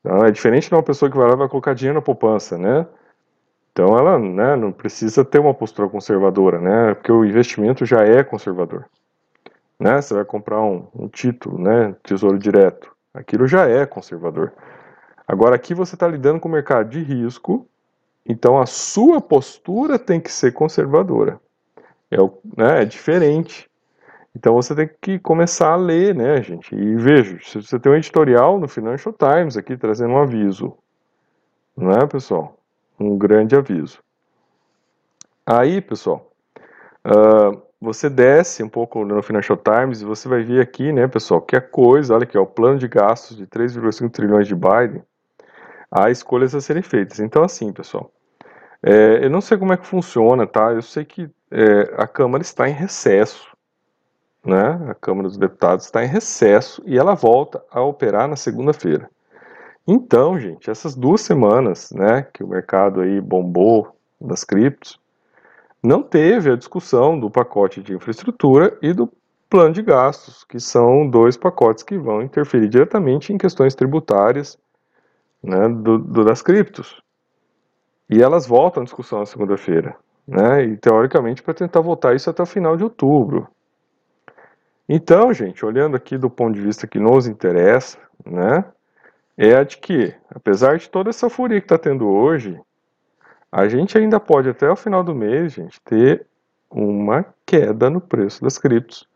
Então, 0.00 0.24
é 0.24 0.30
diferente 0.30 0.68
de 0.68 0.74
uma 0.74 0.82
pessoa 0.82 1.10
que 1.10 1.16
vai 1.16 1.26
lá 1.26 1.34
e 1.34 1.38
vai 1.38 1.48
colocar 1.48 1.74
dinheiro 1.74 1.98
na 1.98 2.02
poupança, 2.02 2.56
né? 2.56 2.86
Então 3.78 3.96
ela 3.96 4.18
né, 4.18 4.56
não 4.56 4.72
precisa 4.72 5.24
ter 5.24 5.38
uma 5.38 5.54
postura 5.54 5.88
conservadora, 5.88 6.58
né? 6.58 6.94
Porque 6.94 7.12
o 7.12 7.24
investimento 7.24 7.86
já 7.86 8.04
é 8.04 8.24
conservador. 8.24 8.86
Né? 9.78 10.02
Você 10.02 10.14
vai 10.14 10.24
comprar 10.24 10.60
um, 10.60 10.88
um 10.92 11.06
título, 11.06 11.58
né? 11.58 11.94
Tesouro 12.02 12.36
direto. 12.36 12.90
Aquilo 13.14 13.46
já 13.46 13.68
é 13.68 13.86
conservador. 13.86 14.52
Agora 15.28 15.54
aqui 15.54 15.74
você 15.74 15.94
está 15.94 16.08
lidando 16.08 16.40
com 16.40 16.48
o 16.48 16.50
mercado 16.50 16.88
de 16.88 17.00
risco, 17.00 17.68
então 18.26 18.58
a 18.58 18.66
sua 18.66 19.20
postura 19.20 19.96
tem 19.96 20.20
que 20.20 20.32
ser 20.32 20.52
conservadora. 20.52 21.40
É, 22.10 22.16
né, 22.56 22.82
é 22.82 22.84
diferente. 22.84 23.67
Então 24.38 24.54
você 24.54 24.72
tem 24.72 24.88
que 25.00 25.18
começar 25.18 25.72
a 25.72 25.76
ler, 25.76 26.14
né, 26.14 26.40
gente? 26.40 26.72
E 26.72 26.94
veja, 26.94 27.40
se 27.42 27.60
você 27.60 27.76
tem 27.76 27.90
um 27.90 27.96
editorial 27.96 28.56
no 28.56 28.68
Financial 28.68 29.12
Times 29.12 29.56
aqui 29.56 29.76
trazendo 29.76 30.12
um 30.12 30.18
aviso, 30.18 30.78
não 31.76 31.90
é, 31.90 32.06
pessoal? 32.06 32.56
Um 33.00 33.18
grande 33.18 33.56
aviso. 33.56 33.98
Aí, 35.44 35.80
pessoal, 35.80 36.30
uh, 37.04 37.60
você 37.80 38.08
desce 38.08 38.62
um 38.62 38.68
pouco 38.68 39.04
no 39.04 39.20
Financial 39.24 39.58
Times 39.58 40.02
e 40.02 40.04
você 40.04 40.28
vai 40.28 40.44
ver 40.44 40.60
aqui, 40.60 40.92
né, 40.92 41.08
pessoal, 41.08 41.40
que 41.40 41.56
a 41.56 41.60
coisa, 41.60 42.14
olha 42.14 42.22
aqui, 42.22 42.38
ó, 42.38 42.42
o 42.42 42.46
plano 42.46 42.78
de 42.78 42.86
gastos 42.86 43.36
de 43.36 43.44
3,5 43.44 44.08
trilhões 44.08 44.46
de 44.46 44.54
Biden, 44.54 45.02
há 45.90 46.10
escolhas 46.10 46.54
a 46.54 46.60
serem 46.60 46.82
feitas. 46.82 47.18
Então, 47.18 47.42
assim, 47.42 47.72
pessoal, 47.72 48.12
é, 48.84 49.24
eu 49.24 49.30
não 49.30 49.40
sei 49.40 49.58
como 49.58 49.72
é 49.72 49.76
que 49.76 49.86
funciona, 49.86 50.46
tá? 50.46 50.72
Eu 50.72 50.82
sei 50.82 51.04
que 51.04 51.28
é, 51.50 51.94
a 51.96 52.06
Câmara 52.06 52.42
está 52.42 52.68
em 52.68 52.72
recesso, 52.72 53.57
né? 54.44 54.90
A 54.90 54.94
Câmara 54.94 55.28
dos 55.28 55.36
Deputados 55.36 55.84
está 55.84 56.04
em 56.04 56.08
recesso 56.08 56.82
e 56.86 56.98
ela 56.98 57.14
volta 57.14 57.62
a 57.70 57.82
operar 57.82 58.28
na 58.28 58.36
segunda-feira. 58.36 59.10
Então, 59.86 60.38
gente, 60.38 60.70
essas 60.70 60.94
duas 60.94 61.22
semanas, 61.22 61.90
né, 61.92 62.26
que 62.32 62.44
o 62.44 62.48
mercado 62.48 63.00
aí 63.00 63.20
bombou 63.20 63.96
das 64.20 64.44
criptos, 64.44 65.00
não 65.82 66.02
teve 66.02 66.50
a 66.50 66.56
discussão 66.56 67.18
do 67.18 67.30
pacote 67.30 67.82
de 67.82 67.94
infraestrutura 67.94 68.76
e 68.82 68.92
do 68.92 69.10
plano 69.48 69.72
de 69.72 69.82
gastos, 69.82 70.44
que 70.44 70.60
são 70.60 71.08
dois 71.08 71.36
pacotes 71.36 71.82
que 71.82 71.96
vão 71.96 72.20
interferir 72.20 72.68
diretamente 72.68 73.32
em 73.32 73.38
questões 73.38 73.74
tributárias 73.74 74.58
né, 75.42 75.68
do, 75.68 75.98
do, 75.98 76.24
das 76.24 76.42
criptos. 76.42 77.00
E 78.10 78.22
elas 78.22 78.46
voltam 78.46 78.82
à 78.82 78.84
discussão 78.84 79.20
na 79.20 79.26
segunda-feira, 79.26 79.96
né, 80.26 80.64
e 80.64 80.76
teoricamente 80.76 81.42
para 81.42 81.54
tentar 81.54 81.80
votar 81.80 82.14
isso 82.14 82.28
até 82.28 82.42
o 82.42 82.46
final 82.46 82.76
de 82.76 82.84
outubro. 82.84 83.48
Então, 84.88 85.32
gente, 85.34 85.64
olhando 85.66 85.96
aqui 85.96 86.16
do 86.16 86.30
ponto 86.30 86.54
de 86.54 86.62
vista 86.62 86.86
que 86.86 86.98
nos 86.98 87.26
interessa, 87.26 87.98
né, 88.24 88.64
é 89.36 89.54
a 89.54 89.62
de 89.62 89.76
que, 89.76 90.14
apesar 90.30 90.78
de 90.78 90.88
toda 90.88 91.10
essa 91.10 91.28
fúria 91.28 91.60
que 91.60 91.66
está 91.66 91.76
tendo 91.76 92.08
hoje, 92.08 92.58
a 93.52 93.68
gente 93.68 93.96
ainda 93.98 94.18
pode 94.18 94.48
até 94.48 94.70
o 94.70 94.76
final 94.76 95.04
do 95.04 95.14
mês, 95.14 95.52
gente, 95.52 95.80
ter 95.82 96.26
uma 96.70 97.24
queda 97.44 97.90
no 97.90 98.00
preço 98.00 98.42
das 98.42 98.58
criptos 98.58 99.06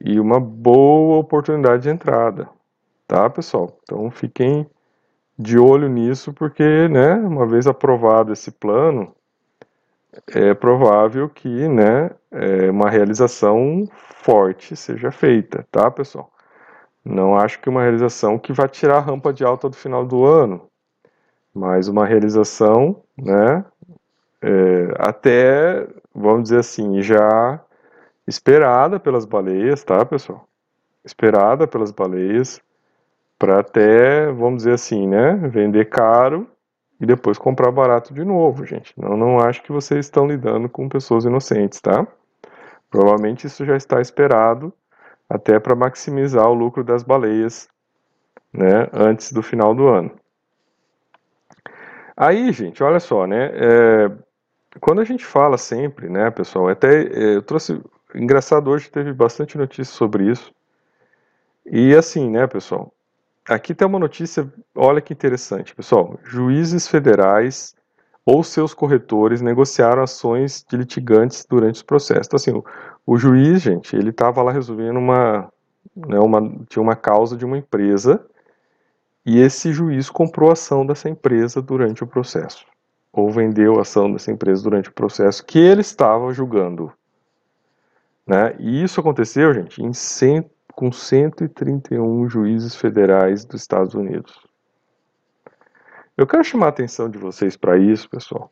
e 0.00 0.20
uma 0.20 0.38
boa 0.38 1.18
oportunidade 1.18 1.84
de 1.84 1.90
entrada, 1.90 2.48
tá, 3.06 3.28
pessoal? 3.28 3.78
Então 3.82 4.10
fiquem 4.10 4.68
de 5.38 5.58
olho 5.58 5.88
nisso, 5.88 6.32
porque, 6.34 6.88
né, 6.88 7.14
uma 7.14 7.46
vez 7.46 7.66
aprovado 7.66 8.32
esse 8.32 8.50
plano, 8.50 9.14
é 10.28 10.54
provável 10.54 11.28
que, 11.28 11.68
né, 11.68 12.10
é, 12.30 12.70
uma 12.70 12.90
realização 12.90 13.88
forte 14.22 14.76
seja 14.76 15.10
feita, 15.10 15.66
tá, 15.70 15.90
pessoal? 15.90 16.30
Não 17.04 17.36
acho 17.36 17.60
que 17.60 17.68
uma 17.68 17.82
realização 17.82 18.38
que 18.38 18.52
vai 18.52 18.68
tirar 18.68 18.96
a 18.96 19.00
rampa 19.00 19.32
de 19.32 19.44
alta 19.44 19.68
do 19.68 19.76
final 19.76 20.04
do 20.04 20.24
ano, 20.24 20.68
mas 21.54 21.88
uma 21.88 22.06
realização, 22.06 23.02
né, 23.16 23.64
é, 24.42 24.94
até, 24.98 25.86
vamos 26.14 26.44
dizer 26.44 26.58
assim, 26.58 27.02
já 27.02 27.60
esperada 28.26 29.00
pelas 29.00 29.24
baleias, 29.24 29.82
tá, 29.82 30.04
pessoal? 30.04 30.46
Esperada 31.04 31.66
pelas 31.66 31.90
baleias, 31.90 32.60
para 33.38 33.60
até, 33.60 34.30
vamos 34.32 34.58
dizer 34.58 34.74
assim, 34.74 35.08
né, 35.08 35.34
vender 35.48 35.86
caro 35.86 36.46
e 37.00 37.06
depois 37.06 37.38
comprar 37.38 37.72
barato 37.72 38.12
de 38.12 38.24
novo, 38.24 38.66
gente. 38.66 38.92
Não, 38.96 39.16
não 39.16 39.40
acho 39.40 39.62
que 39.62 39.72
vocês 39.72 40.06
estão 40.06 40.26
lidando 40.26 40.68
com 40.68 40.88
pessoas 40.88 41.24
inocentes, 41.24 41.80
tá? 41.80 42.06
Provavelmente 42.90 43.46
isso 43.46 43.64
já 43.64 43.76
está 43.76 44.00
esperado 44.00 44.72
até 45.28 45.58
para 45.58 45.76
maximizar 45.76 46.46
o 46.48 46.54
lucro 46.54 46.82
das 46.82 47.02
baleias, 47.02 47.68
né, 48.52 48.88
antes 48.92 49.32
do 49.32 49.42
final 49.42 49.74
do 49.74 49.86
ano. 49.86 50.10
Aí, 52.16 52.52
gente, 52.52 52.82
olha 52.82 52.98
só, 52.98 53.26
né, 53.26 53.50
é, 53.54 54.10
quando 54.80 55.00
a 55.00 55.04
gente 55.04 55.24
fala 55.24 55.56
sempre, 55.56 56.08
né, 56.08 56.30
pessoal, 56.30 56.68
até 56.68 57.02
é, 57.02 57.36
eu 57.36 57.42
trouxe, 57.42 57.80
engraçado 58.12 58.68
hoje 58.68 58.90
teve 58.90 59.12
bastante 59.12 59.56
notícia 59.56 59.94
sobre 59.94 60.28
isso, 60.28 60.52
e 61.64 61.94
assim, 61.94 62.28
né, 62.28 62.46
pessoal, 62.48 62.92
Aqui 63.48 63.74
tem 63.74 63.86
uma 63.86 63.98
notícia, 63.98 64.52
olha 64.74 65.00
que 65.00 65.12
interessante, 65.12 65.74
pessoal. 65.74 66.18
Juízes 66.24 66.86
federais 66.86 67.74
ou 68.24 68.44
seus 68.44 68.74
corretores 68.74 69.40
negociaram 69.40 70.02
ações 70.02 70.64
de 70.68 70.76
litigantes 70.76 71.46
durante 71.48 71.76
os 71.76 71.82
processos. 71.82 72.26
Então, 72.26 72.36
assim, 72.36 72.52
o, 72.52 72.64
o 73.06 73.16
juiz, 73.16 73.62
gente, 73.62 73.96
ele 73.96 74.10
estava 74.10 74.42
lá 74.42 74.52
resolvendo 74.52 74.98
uma, 74.98 75.50
né, 75.96 76.18
uma, 76.18 76.40
tinha 76.68 76.82
uma 76.82 76.94
causa 76.94 77.36
de 77.36 77.44
uma 77.44 77.58
empresa 77.58 78.24
e 79.24 79.38
esse 79.38 79.72
juiz 79.72 80.08
comprou 80.08 80.50
a 80.50 80.52
ação 80.52 80.86
dessa 80.86 81.08
empresa 81.08 81.60
durante 81.60 82.02
o 82.02 82.06
processo, 82.06 82.64
ou 83.12 83.30
vendeu 83.30 83.78
a 83.78 83.82
ação 83.82 84.10
dessa 84.12 84.30
empresa 84.30 84.62
durante 84.62 84.88
o 84.88 84.92
processo 84.92 85.44
que 85.44 85.58
ele 85.58 85.80
estava 85.80 86.32
julgando. 86.32 86.92
Né? 88.26 88.54
E 88.58 88.82
isso 88.82 89.00
aconteceu, 89.00 89.52
gente, 89.52 89.82
em 89.82 89.92
100, 89.92 90.48
com 90.80 90.90
131 90.90 92.26
juízes 92.26 92.74
federais 92.74 93.44
dos 93.44 93.60
Estados 93.60 93.92
Unidos. 93.92 94.40
Eu 96.16 96.26
quero 96.26 96.42
chamar 96.42 96.66
a 96.66 96.68
atenção 96.70 97.10
de 97.10 97.18
vocês 97.18 97.54
para 97.54 97.76
isso, 97.76 98.08
pessoal, 98.08 98.50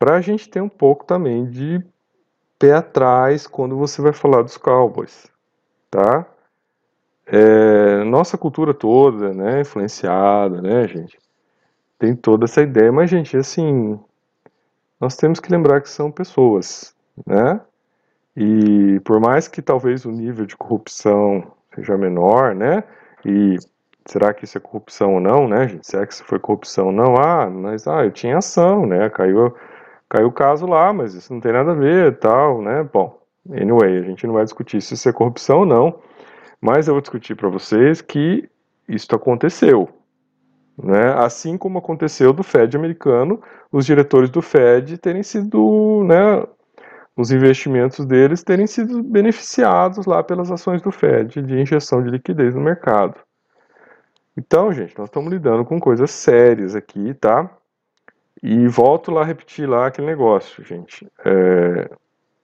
para 0.00 0.16
a 0.16 0.20
gente 0.20 0.50
ter 0.50 0.60
um 0.60 0.68
pouco 0.68 1.04
também 1.04 1.48
de 1.48 1.80
pé 2.58 2.72
atrás 2.72 3.46
quando 3.46 3.76
você 3.76 4.02
vai 4.02 4.12
falar 4.12 4.42
dos 4.42 4.56
Cowboys, 4.56 5.30
tá? 5.88 6.26
É, 7.24 8.02
nossa 8.02 8.36
cultura 8.36 8.74
toda, 8.74 9.32
né, 9.32 9.60
influenciada, 9.60 10.60
né, 10.60 10.88
gente, 10.88 11.16
tem 12.00 12.16
toda 12.16 12.46
essa 12.46 12.62
ideia, 12.62 12.90
mas 12.90 13.08
gente, 13.08 13.36
assim, 13.36 13.96
nós 15.00 15.14
temos 15.14 15.38
que 15.38 15.52
lembrar 15.52 15.80
que 15.80 15.88
são 15.88 16.10
pessoas, 16.10 16.96
né? 17.24 17.60
E 18.36 19.00
por 19.00 19.18
mais 19.18 19.48
que 19.48 19.62
talvez 19.62 20.04
o 20.04 20.10
nível 20.10 20.44
de 20.44 20.56
corrupção 20.56 21.52
seja 21.74 21.96
menor, 21.96 22.54
né? 22.54 22.84
E 23.24 23.56
será 24.06 24.34
que 24.34 24.44
isso 24.44 24.58
é 24.58 24.60
corrupção 24.60 25.14
ou 25.14 25.20
não, 25.20 25.48
né, 25.48 25.68
gente? 25.68 25.86
Será 25.86 26.06
que 26.06 26.12
isso 26.12 26.24
foi 26.24 26.38
corrupção 26.38 26.86
ou 26.86 26.92
não? 26.92 27.16
Ah, 27.16 27.48
mas 27.48 27.86
ah, 27.86 28.04
eu 28.04 28.10
tinha 28.10 28.38
ação, 28.38 28.86
né? 28.86 29.08
Caiu, 29.10 29.54
caiu 30.08 30.28
o 30.28 30.32
caso 30.32 30.66
lá, 30.66 30.92
mas 30.92 31.14
isso 31.14 31.32
não 31.32 31.40
tem 31.40 31.52
nada 31.52 31.72
a 31.72 31.74
ver, 31.74 32.18
tal, 32.18 32.60
né? 32.60 32.82
Bom, 32.92 33.18
anyway, 33.50 33.98
a 33.98 34.02
gente 34.02 34.26
não 34.26 34.34
vai 34.34 34.44
discutir 34.44 34.82
se 34.82 34.94
isso 34.94 35.08
é 35.08 35.12
corrupção 35.12 35.60
ou 35.60 35.66
não, 35.66 35.98
mas 36.60 36.88
eu 36.88 36.94
vou 36.94 37.00
discutir 37.00 37.34
para 37.34 37.48
vocês 37.48 38.00
que 38.02 38.48
isso 38.88 39.14
aconteceu, 39.14 39.88
né? 40.82 41.14
Assim 41.16 41.56
como 41.56 41.78
aconteceu 41.78 42.32
do 42.32 42.42
Fed 42.42 42.76
americano, 42.76 43.40
os 43.72 43.86
diretores 43.86 44.30
do 44.30 44.42
Fed 44.42 44.98
terem 44.98 45.22
sido, 45.22 46.04
né, 46.04 46.46
os 47.16 47.30
investimentos 47.30 48.04
deles 48.04 48.42
terem 48.42 48.66
sido 48.66 49.02
beneficiados 49.02 50.04
lá 50.04 50.22
pelas 50.22 50.50
ações 50.50 50.82
do 50.82 50.92
Fed 50.92 51.40
de 51.40 51.58
injeção 51.58 52.02
de 52.02 52.10
liquidez 52.10 52.54
no 52.54 52.60
mercado. 52.60 53.18
Então, 54.36 54.70
gente, 54.70 54.96
nós 54.98 55.08
estamos 55.08 55.32
lidando 55.32 55.64
com 55.64 55.80
coisas 55.80 56.10
sérias 56.10 56.76
aqui, 56.76 57.14
tá? 57.14 57.50
E 58.42 58.68
volto 58.68 59.10
lá 59.10 59.22
a 59.22 59.24
repetir 59.24 59.66
lá 59.66 59.86
aquele 59.86 60.06
negócio, 60.06 60.62
gente. 60.62 61.10
É, 61.24 61.90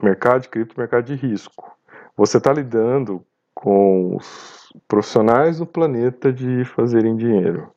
mercado 0.03 0.41
de 0.41 0.49
cripto, 0.49 0.81
mercado 0.81 1.05
de 1.05 1.15
risco. 1.15 1.71
Você 2.17 2.39
está 2.39 2.51
lidando 2.51 3.23
com 3.55 4.17
os 4.17 4.73
profissionais 4.89 5.59
do 5.59 5.67
planeta 5.67 6.33
de 6.33 6.65
fazerem 6.65 7.15
dinheiro. 7.15 7.71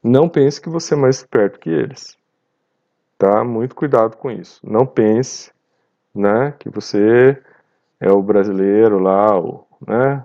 Não 0.00 0.28
pense 0.28 0.60
que 0.60 0.68
você 0.68 0.94
é 0.94 0.96
mais 0.96 1.16
esperto 1.16 1.58
que 1.58 1.68
eles. 1.68 2.16
Tá? 3.18 3.42
Muito 3.42 3.74
cuidado 3.74 4.16
com 4.16 4.30
isso. 4.30 4.60
Não 4.62 4.86
pense 4.86 5.50
né? 6.16 6.54
Que 6.58 6.68
você 6.68 7.40
é 8.00 8.10
o 8.10 8.22
brasileiro 8.22 8.98
lá, 8.98 9.38
o, 9.38 9.66
né? 9.86 10.24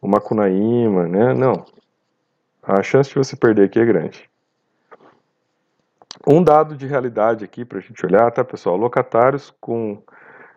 O 0.00 0.08
Macunaíma, 0.08 1.06
né? 1.06 1.34
Não. 1.34 1.64
A 2.62 2.82
chance 2.82 3.10
de 3.10 3.16
você 3.16 3.36
perder 3.36 3.64
aqui 3.64 3.78
é 3.78 3.84
grande. 3.84 4.28
Um 6.26 6.42
dado 6.42 6.76
de 6.76 6.86
realidade 6.86 7.44
aqui 7.44 7.64
para 7.64 7.78
a 7.78 7.80
gente 7.80 8.04
olhar, 8.04 8.30
tá, 8.30 8.44
pessoal? 8.44 8.76
Locatários 8.76 9.52
com 9.60 10.02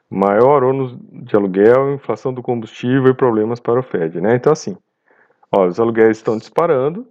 maior 0.10 0.64
ônus 0.64 0.96
de 1.12 1.36
aluguel, 1.36 1.94
inflação 1.94 2.34
do 2.34 2.44
combustível 2.44 3.08
e 3.08 3.14
problemas 3.14 3.60
para 3.60 3.80
o 3.80 3.84
Fed, 3.84 4.22
né? 4.22 4.36
Então, 4.36 4.54
assim, 4.54 4.78
ó, 5.52 5.66
os 5.66 5.80
aluguéis 5.80 6.18
estão 6.18 6.38
disparando, 6.38 7.08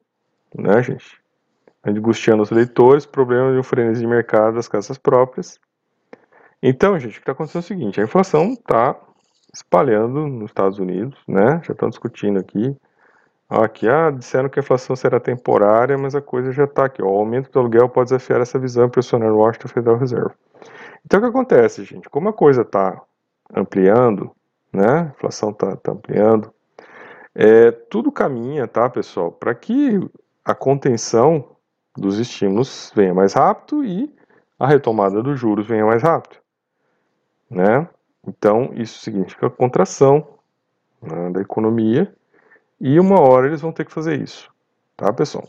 né, 0.55 0.83
gente? 0.83 1.25
angustiando 1.85 2.43
os 2.43 2.51
leitores, 2.51 3.05
problema 3.05 3.53
de 3.53 3.59
um 3.59 3.63
frenesi 3.63 4.01
de 4.01 4.07
mercado 4.07 4.55
das 4.55 4.69
casas 4.69 4.97
próprias. 4.97 5.61
Então, 6.67 6.99
gente, 6.99 7.11
o 7.11 7.15
que 7.17 7.21
está 7.21 7.33
acontecendo 7.33 7.61
é 7.61 7.65
o 7.65 7.69
seguinte, 7.69 8.01
a 8.01 8.05
inflação 8.05 8.55
está 8.55 8.97
espalhando 9.53 10.27
nos 10.27 10.51
Estados 10.51 10.79
Unidos, 10.79 11.19
né? 11.29 11.61
Já 11.63 11.75
estão 11.75 11.91
discutindo 11.91 12.39
aqui. 12.39 12.75
Aqui, 13.51 13.87
ah, 13.87 14.11
disseram 14.11 14.49
que 14.49 14.59
a 14.59 14.63
inflação 14.63 14.97
será 14.97 15.21
temporária, 15.21 15.99
mas 15.99 16.15
a 16.15 16.23
coisa 16.23 16.53
já 16.53 16.65
está 16.65 16.87
aqui. 16.87 17.03
O 17.03 17.07
aumento 17.09 17.51
do 17.51 17.59
aluguel 17.59 17.87
pode 17.91 18.07
desafiar 18.07 18.41
essa 18.41 18.59
visão 18.59 18.89
pressionar 18.89 19.31
o 19.31 19.37
Washington 19.37 19.69
Federal 19.69 19.99
Reserve. 19.99 20.35
Então, 21.05 21.21
o 21.21 21.23
que 21.23 21.29
acontece, 21.29 21.85
gente? 21.85 22.09
Como 22.09 22.31
a 22.31 22.33
coisa 22.33 22.63
está 22.63 22.99
ampliando, 23.55 24.31
né? 24.73 25.01
A 25.01 25.13
inflação 25.19 25.51
está 25.51 25.77
tá 25.77 25.93
ampliando, 25.93 26.51
é, 27.35 27.73
tudo 27.73 28.11
caminha, 28.11 28.67
tá, 28.67 28.89
pessoal, 28.89 29.31
para 29.31 29.55
que 29.55 30.01
a 30.43 30.55
contenção 30.55 31.57
dos 31.95 32.19
estímulos 32.19 32.91
venha 32.97 33.13
mais 33.13 33.35
rápido 33.35 33.85
e 33.85 34.11
a 34.59 34.67
retomada 34.67 35.23
dos 35.23 35.39
juros 35.39 35.67
venha 35.67 35.85
mais 35.85 36.03
rápido, 36.03 36.37
né? 37.51 37.89
Então, 38.27 38.71
isso 38.75 39.01
significa 39.01 39.51
contração 39.51 40.27
né, 41.01 41.31
da 41.31 41.41
economia 41.41 42.13
e 42.81 42.99
uma 42.99 43.21
hora 43.21 43.47
eles 43.47 43.61
vão 43.61 43.73
ter 43.73 43.85
que 43.85 43.93
fazer 43.93 44.21
isso, 44.21 44.51
tá, 44.97 45.13
pessoal? 45.13 45.47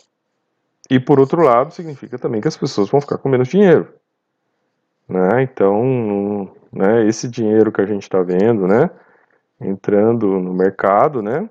E 0.89 0.99
por 0.99 1.19
outro 1.19 1.41
lado, 1.41 1.73
significa 1.73 2.17
também 2.17 2.41
que 2.41 2.47
as 2.47 2.57
pessoas 2.57 2.89
vão 2.89 3.01
ficar 3.01 3.17
com 3.17 3.29
menos 3.29 3.47
dinheiro, 3.47 3.87
né? 5.07 5.41
Então, 5.41 6.51
né, 6.71 7.07
esse 7.07 7.27
dinheiro 7.27 7.71
que 7.71 7.81
a 7.81 7.85
gente 7.85 8.03
está 8.03 8.21
vendo, 8.21 8.67
né, 8.67 8.89
entrando 9.59 10.27
no 10.39 10.53
mercado, 10.53 11.21
né, 11.21 11.49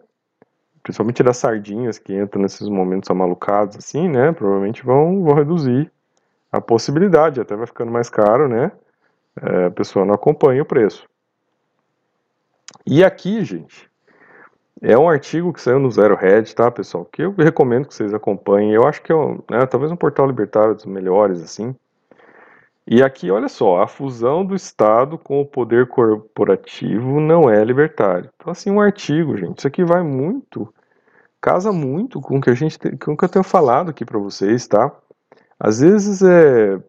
principalmente 0.83 1.23
das 1.23 1.39
sardinhas 1.39 1.99
que 1.99 2.15
entram 2.15 2.43
nesses 2.43 2.69
momentos 2.69 3.11
amalucados, 3.11 3.77
assim, 3.77 4.09
né, 4.09 4.33
provavelmente 4.33 4.85
vão, 4.85 5.25
vão 5.25 5.35
reduzir 5.35 5.91
a 6.53 6.61
possibilidade, 6.61 7.41
até 7.41 7.57
vai 7.57 7.67
ficando 7.67 7.91
mais 7.91 8.11
caro, 8.11 8.49
né, 8.49 8.71
a 9.37 9.71
pessoa 9.71 10.05
não 10.05 10.14
acompanha 10.14 10.62
o 10.62 10.67
preço. 10.67 11.09
E 12.87 13.03
aqui, 13.03 13.45
gente, 13.45 13.91
é 14.83 14.99
um 14.99 15.09
artigo 15.09 15.53
que 15.53 15.61
saiu 15.61 15.79
no 15.79 15.91
Zero 15.91 16.17
Head, 16.17 16.55
tá, 16.55 16.71
pessoal? 16.71 17.05
Que 17.05 17.23
eu 17.23 17.33
recomendo 17.33 17.87
que 17.88 17.95
vocês 17.95 18.12
acompanhem. 18.12 18.73
Eu 18.73 18.87
acho 18.87 19.03
que 19.03 19.11
é 19.11 19.14
um, 19.14 19.41
né, 19.50 19.64
talvez 19.67 19.91
um 19.91 19.97
portal 19.97 20.26
libertário 20.26 20.75
dos 20.75 20.85
melhores, 20.85 21.41
assim. 21.41 21.75
E 22.87 23.03
aqui, 23.03 23.31
olha 23.31 23.49
só, 23.49 23.81
a 23.81 23.88
fusão 23.88 24.45
do 24.45 24.55
Estado 24.55 25.17
com 25.17 25.41
o 25.41 25.47
poder 25.47 25.88
corporativo 25.88 27.19
não 27.19 27.49
é 27.49 27.64
libertário. 27.64 28.31
Então, 28.37 28.53
assim, 28.53 28.71
um 28.71 28.81
artigo, 28.81 29.38
gente, 29.38 29.59
isso 29.59 29.67
aqui 29.67 29.83
vai 29.83 30.03
muito, 30.03 30.73
casa 31.41 31.73
muito 31.73 32.21
com 32.21 32.37
o 32.37 32.41
que 32.43 32.50
a 32.50 32.55
gente, 32.55 32.79
com 32.99 33.12
o 33.12 33.17
que 33.17 33.25
eu 33.25 33.29
tenho 33.29 33.45
falado 33.45 33.91
aqui 33.91 34.05
para 34.05 34.19
vocês, 34.19 34.67
tá? 34.67 34.95
Às 35.59 35.81
vezes 35.81 36.21
é, 36.23 36.75
é, 36.75 36.81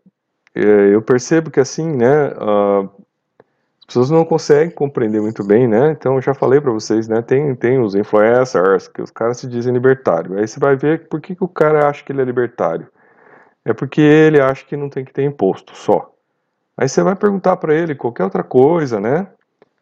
eu 0.56 1.02
percebo 1.02 1.52
que 1.52 1.60
assim, 1.60 1.96
né, 1.96 2.28
as 2.28 3.86
pessoas 3.88 4.10
não 4.10 4.26
conseguem 4.26 4.74
compreender 4.74 5.22
muito 5.22 5.44
bem, 5.44 5.68
né? 5.68 5.92
Então 5.92 6.16
eu 6.16 6.22
já 6.22 6.34
falei 6.34 6.62
para 6.62 6.72
vocês, 6.72 7.08
né? 7.08 7.22
Tem, 7.22 7.54
tem 7.56 7.80
os 7.80 7.94
influencers 7.94 8.88
que 8.88 9.02
os 9.02 9.12
caras 9.12 9.38
se 9.38 9.48
dizem 9.48 9.74
libertário. 9.74 10.38
Aí 10.38 10.48
você 10.48 10.60
vai 10.60 10.76
ver 10.76 11.08
por 11.08 11.22
que, 11.22 11.36
que 11.36 11.44
o 11.44 11.48
cara 11.48 11.88
acha 11.88 12.04
que 12.04 12.12
ele 12.12 12.22
é 12.22 12.26
libertário. 12.26 12.88
É 13.64 13.74
porque 13.74 14.02
ele 14.02 14.40
acha 14.40 14.66
que 14.66 14.78
não 14.78 14.90
tem 14.90 15.04
que 15.04 15.14
ter 15.14 15.24
imposto 15.24 15.76
só. 15.76 16.12
Aí 16.78 16.90
você 16.90 17.04
vai 17.04 17.16
perguntar 17.16 17.58
para 17.58 17.74
ele 17.74 17.96
qualquer 17.96 18.24
outra 18.24 18.44
coisa, 18.44 19.00
né? 19.00 19.28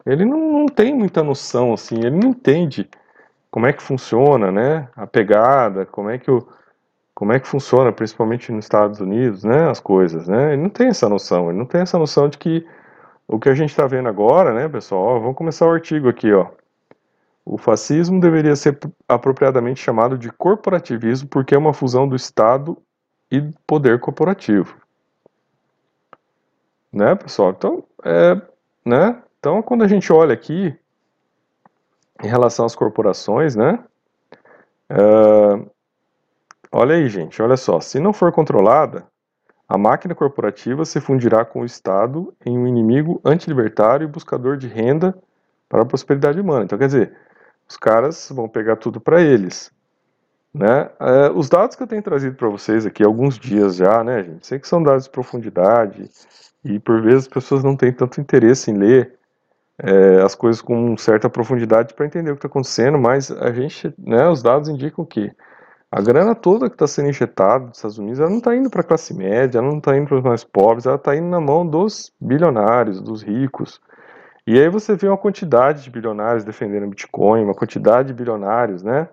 Ele 0.06 0.25
não, 0.25 0.51
não 0.51 0.65
tem 0.65 0.94
muita 0.94 1.24
noção 1.24 1.74
assim, 1.74 1.98
ele 2.00 2.18
não 2.18 2.30
entende 2.30 2.89
como 3.50 3.68
é 3.68 3.74
que 3.74 3.82
funciona, 3.82 4.51
né? 4.51 4.88
A 4.96 5.08
pegada, 5.08 5.86
como 5.86 6.10
é 6.10 6.18
que 6.18 6.30
o 6.30 6.46
como 7.15 7.32
é 7.32 7.39
que 7.39 7.48
funciona, 7.48 7.91
principalmente 7.91 8.51
nos 8.51 8.65
Estados 8.65 9.00
Unidos, 9.00 9.43
né? 9.43 9.70
As 9.70 9.79
coisas, 9.79 10.27
né? 10.27 10.53
Ele 10.53 10.63
não 10.63 10.70
tem 10.70 10.88
essa 10.88 11.08
noção, 11.08 11.50
ele 11.50 11.60
não 11.60 11.65
tem 11.65 11.82
essa 11.82 11.98
noção 11.98 12.27
de 12.27 12.38
que 12.38 12.65
o 13.27 13.39
que 13.39 13.50
a 13.50 13.55
gente 13.55 13.70
está 13.70 13.86
vendo 13.88 14.10
agora, 14.10 14.53
né, 14.53 14.67
pessoal? 14.67 15.01
Ó, 15.01 15.19
vamos 15.19 15.36
começar 15.36 15.67
o 15.67 15.71
artigo 15.71 16.10
aqui, 16.10 16.32
ó. 16.34 16.47
O 17.45 17.58
fascismo 17.58 18.19
deveria 18.19 18.56
ser 18.56 18.80
apropriadamente 19.08 19.82
chamado 19.82 20.17
de 20.17 20.32
corporativismo 20.32 21.28
porque 21.28 21.54
é 21.54 21.58
uma 21.58 21.73
fusão 21.73 22.08
do 22.08 22.15
Estado 22.15 22.78
e 23.30 23.41
poder 23.67 23.99
corporativo. 23.99 24.76
Né, 26.91 27.15
pessoal? 27.15 27.52
Então, 27.52 27.84
é, 28.04 28.41
né? 28.86 29.21
Então, 29.39 29.62
quando 29.62 29.84
a 29.84 29.88
gente 29.88 30.12
olha 30.13 30.34
aqui 30.34 30.76
em 32.23 32.28
relação 32.28 32.65
às 32.65 32.76
corporações, 32.76 33.56
né? 33.56 33.84
É, 34.89 35.72
olha 36.73 36.95
aí, 36.95 37.07
gente, 37.07 37.41
olha 37.41 37.55
só. 37.55 37.79
Se 37.79 37.99
não 37.99 38.12
for 38.12 38.31
controlada, 38.31 39.05
a 39.67 39.77
máquina 39.77 40.13
corporativa 40.13 40.83
se 40.86 40.99
fundirá 40.99 41.45
com 41.45 41.62
o 41.62 41.65
Estado 41.65 42.33
em 42.45 42.57
um 42.57 42.67
inimigo 42.67 43.21
antilibertário 43.23 44.05
e 44.05 44.12
buscador 44.12 44.57
de 44.57 44.67
renda 44.67 45.15
para 45.69 45.81
a 45.81 45.86
prosperidade 45.86 46.39
humana. 46.39 46.65
Então, 46.65 46.77
quer 46.77 46.88
dizer, 46.88 47.13
os 47.67 47.77
caras 47.77 48.29
vão 48.33 48.47
pegar 48.47 48.75
tudo 48.75 48.99
para 48.99 49.21
eles. 49.21 49.71
Né? 50.53 50.89
É, 50.99 51.31
os 51.31 51.49
dados 51.49 51.75
que 51.75 51.81
eu 51.81 51.88
tenho 51.88 52.03
trazido 52.03 52.36
para 52.36 52.49
vocês 52.49 52.86
aqui 52.86 53.03
alguns 53.03 53.39
dias 53.39 53.75
já, 53.75 54.03
né, 54.03 54.23
gente? 54.23 54.45
Sei 54.45 54.59
que 54.59 54.67
são 54.67 54.83
dados 54.83 55.05
de 55.05 55.09
profundidade 55.09 56.09
e 56.63 56.79
por 56.79 57.01
vezes 57.01 57.23
as 57.23 57.27
pessoas 57.27 57.63
não 57.63 57.75
têm 57.75 57.91
tanto 57.91 58.21
interesse 58.21 58.69
em 58.69 58.77
ler 58.77 59.15
é, 59.79 60.21
as 60.21 60.36
coisas 60.36 60.62
com 60.62 60.95
certa 60.95 61.29
profundidade 61.29 61.95
para 61.95 62.05
entender 62.05 62.29
o 62.29 62.36
que 62.36 62.39
está 62.39 62.47
acontecendo, 62.47 62.99
mas 62.99 63.31
a 63.31 63.51
gente, 63.51 63.91
né, 63.97 64.29
os 64.29 64.43
dados 64.43 64.69
indicam 64.69 65.03
que 65.03 65.31
a 65.95 66.01
grana 66.01 66.34
toda 66.34 66.69
que 66.69 66.75
está 66.75 66.88
sendo 66.88 67.10
injetada 67.10 67.67
dos 67.67 67.77
Estados 67.77 67.99
Unidos, 67.99 68.19
ela 68.19 68.27
não 68.27 68.39
está 68.39 68.56
indo 68.56 68.67
para 68.67 68.82
a 68.82 68.84
classe 68.84 69.13
média, 69.13 69.60
ela 69.60 69.69
não 69.69 69.77
está 69.77 69.95
indo 69.95 70.08
para 70.08 70.17
os 70.17 70.23
mais 70.23 70.43
pobres, 70.43 70.88
ela 70.88 70.95
está 70.95 71.15
indo 71.15 71.27
na 71.27 71.39
mão 71.39 71.67
dos 71.67 72.12
bilionários, 72.19 72.99
dos 72.99 73.21
ricos. 73.21 73.79
E 74.47 74.60
aí 74.60 74.67
você 74.69 74.95
vê 74.95 75.08
uma 75.08 75.19
quantidade 75.19 75.84
de 75.84 75.91
bilionários 75.91 76.43
defendendo 76.43 76.88
Bitcoin, 76.88 77.43
uma 77.43 77.53
quantidade 77.53 78.08
de 78.08 78.13
bilionários, 78.15 78.82
né? 78.82 79.08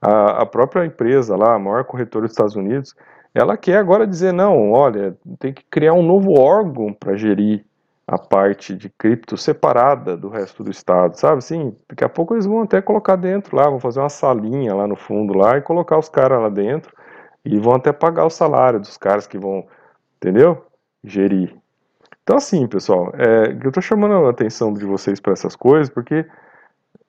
A, 0.00 0.42
a 0.42 0.46
própria 0.46 0.86
empresa 0.86 1.34
lá, 1.34 1.56
a 1.56 1.58
maior 1.58 1.82
corretora 1.82 2.26
dos 2.26 2.32
Estados 2.32 2.54
Unidos, 2.54 2.94
ela 3.34 3.56
quer 3.56 3.78
agora 3.78 4.06
dizer, 4.06 4.32
não, 4.32 4.70
olha, 4.70 5.16
tem 5.40 5.52
que 5.52 5.64
criar 5.68 5.94
um 5.94 6.04
novo 6.04 6.38
órgão 6.38 6.92
para 6.92 7.16
gerir 7.16 7.64
a 8.06 8.18
parte 8.18 8.74
de 8.74 8.90
cripto 8.90 9.36
separada 9.36 10.16
do 10.16 10.28
resto 10.28 10.64
do 10.64 10.70
estado, 10.70 11.16
sabe? 11.16 11.38
Assim, 11.38 11.76
daqui 11.88 12.04
a 12.04 12.08
pouco 12.08 12.34
eles 12.34 12.46
vão 12.46 12.62
até 12.62 12.82
colocar 12.82 13.16
dentro 13.16 13.56
lá, 13.56 13.68
vão 13.68 13.78
fazer 13.78 14.00
uma 14.00 14.08
salinha 14.08 14.74
lá 14.74 14.86
no 14.86 14.96
fundo 14.96 15.34
lá 15.34 15.56
e 15.56 15.62
colocar 15.62 15.98
os 15.98 16.08
caras 16.08 16.40
lá 16.40 16.48
dentro 16.48 16.94
e 17.44 17.58
vão 17.58 17.74
até 17.74 17.92
pagar 17.92 18.24
o 18.24 18.30
salário 18.30 18.80
dos 18.80 18.96
caras 18.96 19.26
que 19.26 19.38
vão, 19.38 19.66
entendeu? 20.16 20.64
Gerir. 21.04 21.56
Então 22.22 22.36
assim, 22.36 22.66
pessoal, 22.66 23.12
é, 23.14 23.56
eu 23.64 23.72
tô 23.72 23.80
chamando 23.80 24.26
a 24.26 24.30
atenção 24.30 24.72
de 24.72 24.84
vocês 24.84 25.20
para 25.20 25.32
essas 25.32 25.54
coisas 25.54 25.88
porque 25.88 26.26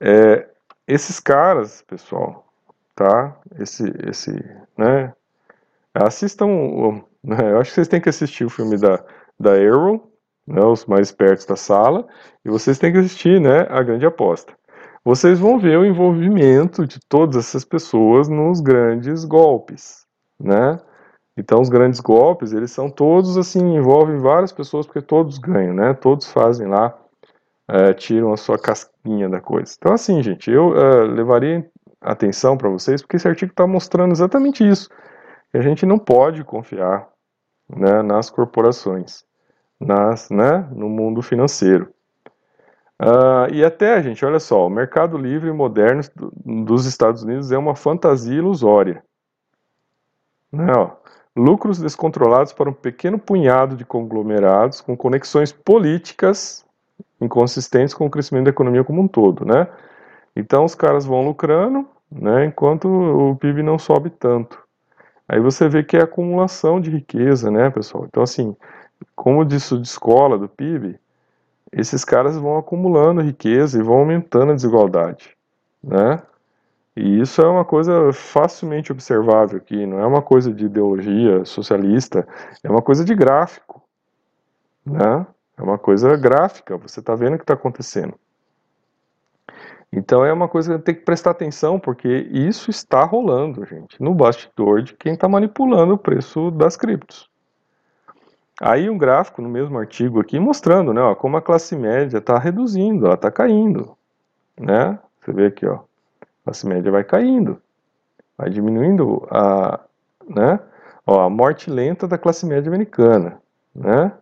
é, 0.00 0.48
esses 0.86 1.18
caras, 1.18 1.82
pessoal, 1.82 2.46
tá? 2.94 3.36
Esse, 3.58 3.92
esse, 4.08 4.32
né? 4.76 5.12
Assistam, 5.92 6.46
né? 7.22 7.52
eu 7.52 7.58
acho 7.58 7.70
que 7.70 7.74
vocês 7.74 7.88
têm 7.88 8.00
que 8.00 8.08
assistir 8.08 8.44
o 8.44 8.50
filme 8.50 8.76
da 8.76 9.02
da 9.38 9.52
Arrow, 9.54 10.13
né, 10.46 10.64
os 10.64 10.84
mais 10.86 11.08
espertos 11.08 11.46
da 11.46 11.56
sala, 11.56 12.06
e 12.44 12.50
vocês 12.50 12.78
têm 12.78 12.92
que 12.92 12.98
assistir 12.98 13.40
né, 13.40 13.66
a 13.70 13.82
grande 13.82 14.06
aposta. 14.06 14.52
Vocês 15.04 15.38
vão 15.38 15.58
ver 15.58 15.78
o 15.78 15.84
envolvimento 15.84 16.86
de 16.86 16.98
todas 17.08 17.36
essas 17.36 17.64
pessoas 17.64 18.28
nos 18.28 18.60
grandes 18.60 19.24
golpes, 19.24 20.06
né? 20.40 20.78
Então 21.36 21.60
os 21.60 21.68
grandes 21.68 22.00
golpes, 22.00 22.52
eles 22.52 22.70
são 22.70 22.88
todos 22.88 23.36
assim, 23.36 23.76
envolvem 23.76 24.16
várias 24.18 24.52
pessoas 24.52 24.86
porque 24.86 25.02
todos 25.02 25.36
ganham, 25.36 25.74
né? 25.74 25.92
Todos 25.92 26.32
fazem 26.32 26.66
lá, 26.68 26.96
é, 27.68 27.92
tiram 27.92 28.32
a 28.32 28.36
sua 28.36 28.58
casquinha 28.58 29.28
da 29.28 29.40
coisa. 29.40 29.74
Então 29.76 29.92
assim, 29.92 30.22
gente, 30.22 30.50
eu 30.50 30.74
é, 30.74 31.04
levaria 31.04 31.68
atenção 32.00 32.56
para 32.56 32.70
vocês 32.70 33.02
porque 33.02 33.16
esse 33.16 33.28
artigo 33.28 33.50
está 33.52 33.66
mostrando 33.66 34.12
exatamente 34.12 34.66
isso. 34.66 34.88
A 35.52 35.60
gente 35.60 35.84
não 35.84 35.98
pode 35.98 36.42
confiar 36.44 37.08
né, 37.68 38.02
nas 38.02 38.30
corporações 38.30 39.24
nas, 39.84 40.30
né, 40.30 40.68
no 40.72 40.88
mundo 40.88 41.22
financeiro. 41.22 41.92
Uh, 43.00 43.52
e 43.52 43.64
até, 43.64 44.02
gente, 44.02 44.24
olha 44.24 44.38
só, 44.38 44.66
o 44.66 44.70
mercado 44.70 45.18
livre 45.18 45.52
moderno 45.52 46.02
dos 46.44 46.86
Estados 46.86 47.22
Unidos 47.22 47.50
é 47.52 47.58
uma 47.58 47.74
fantasia 47.74 48.38
ilusória. 48.38 49.02
Né, 50.52 50.72
lucros 51.36 51.78
descontrolados 51.78 52.52
para 52.52 52.70
um 52.70 52.72
pequeno 52.72 53.18
punhado 53.18 53.76
de 53.76 53.84
conglomerados 53.84 54.80
com 54.80 54.96
conexões 54.96 55.52
políticas 55.52 56.64
inconsistentes 57.20 57.94
com 57.94 58.06
o 58.06 58.10
crescimento 58.10 58.44
da 58.44 58.50
economia 58.50 58.84
como 58.84 59.02
um 59.02 59.08
todo, 59.08 59.44
né? 59.44 59.66
Então 60.36 60.64
os 60.64 60.74
caras 60.74 61.04
vão 61.04 61.24
lucrando, 61.24 61.88
né, 62.10 62.44
enquanto 62.44 62.86
o 62.88 63.36
PIB 63.36 63.62
não 63.62 63.78
sobe 63.78 64.10
tanto. 64.10 64.62
Aí 65.28 65.40
você 65.40 65.68
vê 65.68 65.82
que 65.82 65.96
é 65.96 66.02
acumulação 66.02 66.80
de 66.80 66.90
riqueza, 66.90 67.50
né, 67.50 67.70
pessoal? 67.70 68.04
Então 68.06 68.22
assim, 68.22 68.54
como 69.14 69.44
disso 69.44 69.78
de 69.78 69.86
escola, 69.86 70.38
do 70.38 70.48
PIB, 70.48 70.98
esses 71.72 72.04
caras 72.04 72.36
vão 72.36 72.56
acumulando 72.56 73.20
riqueza 73.20 73.78
e 73.78 73.82
vão 73.82 73.98
aumentando 73.98 74.52
a 74.52 74.54
desigualdade, 74.54 75.36
né? 75.82 76.22
E 76.96 77.20
isso 77.20 77.42
é 77.42 77.48
uma 77.48 77.64
coisa 77.64 78.12
facilmente 78.12 78.92
observável 78.92 79.58
aqui, 79.58 79.84
não 79.84 79.98
é 79.98 80.06
uma 80.06 80.22
coisa 80.22 80.52
de 80.52 80.66
ideologia 80.66 81.44
socialista, 81.44 82.26
é 82.62 82.70
uma 82.70 82.80
coisa 82.80 83.04
de 83.04 83.14
gráfico, 83.14 83.82
né? 84.86 85.26
É 85.56 85.62
uma 85.62 85.78
coisa 85.78 86.16
gráfica, 86.16 86.76
você 86.76 87.00
está 87.00 87.14
vendo 87.14 87.34
o 87.34 87.36
que 87.36 87.44
está 87.44 87.54
acontecendo. 87.54 88.14
Então 89.92 90.24
é 90.24 90.32
uma 90.32 90.48
coisa 90.48 90.78
que 90.78 90.84
tem 90.84 90.94
que 90.94 91.04
prestar 91.04 91.30
atenção, 91.30 91.78
porque 91.78 92.08
isso 92.30 92.70
está 92.70 93.04
rolando, 93.04 93.64
gente, 93.64 94.00
no 94.02 94.14
bastidor 94.14 94.82
de 94.82 94.94
quem 94.94 95.14
está 95.14 95.28
manipulando 95.28 95.94
o 95.94 95.98
preço 95.98 96.50
das 96.50 96.76
criptos. 96.76 97.28
Aí 98.60 98.88
um 98.88 98.96
gráfico 98.96 99.42
no 99.42 99.48
mesmo 99.48 99.76
artigo 99.78 100.20
aqui 100.20 100.38
mostrando, 100.38 100.92
né, 100.92 101.00
ó, 101.00 101.14
como 101.14 101.36
a 101.36 101.42
classe 101.42 101.74
média 101.74 102.18
está 102.18 102.38
reduzindo, 102.38 103.12
está 103.12 103.30
caindo, 103.30 103.96
né? 104.58 104.98
Você 105.20 105.32
vê 105.32 105.46
aqui, 105.46 105.66
ó, 105.66 105.74
a 106.22 106.26
classe 106.44 106.66
média 106.66 106.90
vai 106.90 107.02
caindo, 107.02 107.60
vai 108.38 108.50
diminuindo 108.50 109.26
a, 109.30 109.80
né? 110.28 110.60
Ó, 111.06 111.20
a 111.20 111.28
morte 111.28 111.68
lenta 111.68 112.06
da 112.06 112.16
classe 112.16 112.46
média 112.46 112.68
americana, 112.70 113.40
né? 113.74 114.12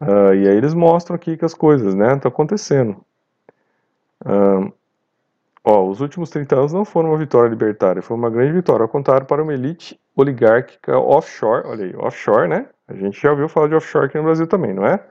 Uh, 0.00 0.34
e 0.34 0.48
aí 0.48 0.56
eles 0.56 0.74
mostram 0.74 1.16
aqui 1.16 1.36
que 1.38 1.44
as 1.44 1.54
coisas, 1.54 1.94
né, 1.94 2.14
estão 2.14 2.28
acontecendo. 2.28 3.02
Uh, 4.24 4.70
ó, 5.66 5.84
os 5.84 6.00
últimos 6.00 6.30
30 6.30 6.54
anos 6.54 6.72
não 6.72 6.84
foram 6.84 7.10
uma 7.10 7.18
vitória 7.18 7.48
libertária, 7.48 8.00
foi 8.00 8.16
uma 8.16 8.30
grande 8.30 8.52
vitória, 8.52 8.84
ao 8.84 8.88
contrário, 8.88 9.26
para 9.26 9.42
uma 9.42 9.52
elite 9.52 10.00
oligárquica 10.14 10.96
offshore, 10.96 11.66
olha 11.66 11.84
aí, 11.84 11.96
offshore, 11.96 12.48
né? 12.48 12.68
A 12.86 12.94
gente 12.94 13.20
já 13.20 13.32
ouviu 13.32 13.48
falar 13.48 13.66
de 13.66 13.74
offshore 13.74 14.06
aqui 14.06 14.16
no 14.16 14.22
Brasil 14.22 14.46
também, 14.46 14.72
não 14.72 14.86
é? 14.86 15.04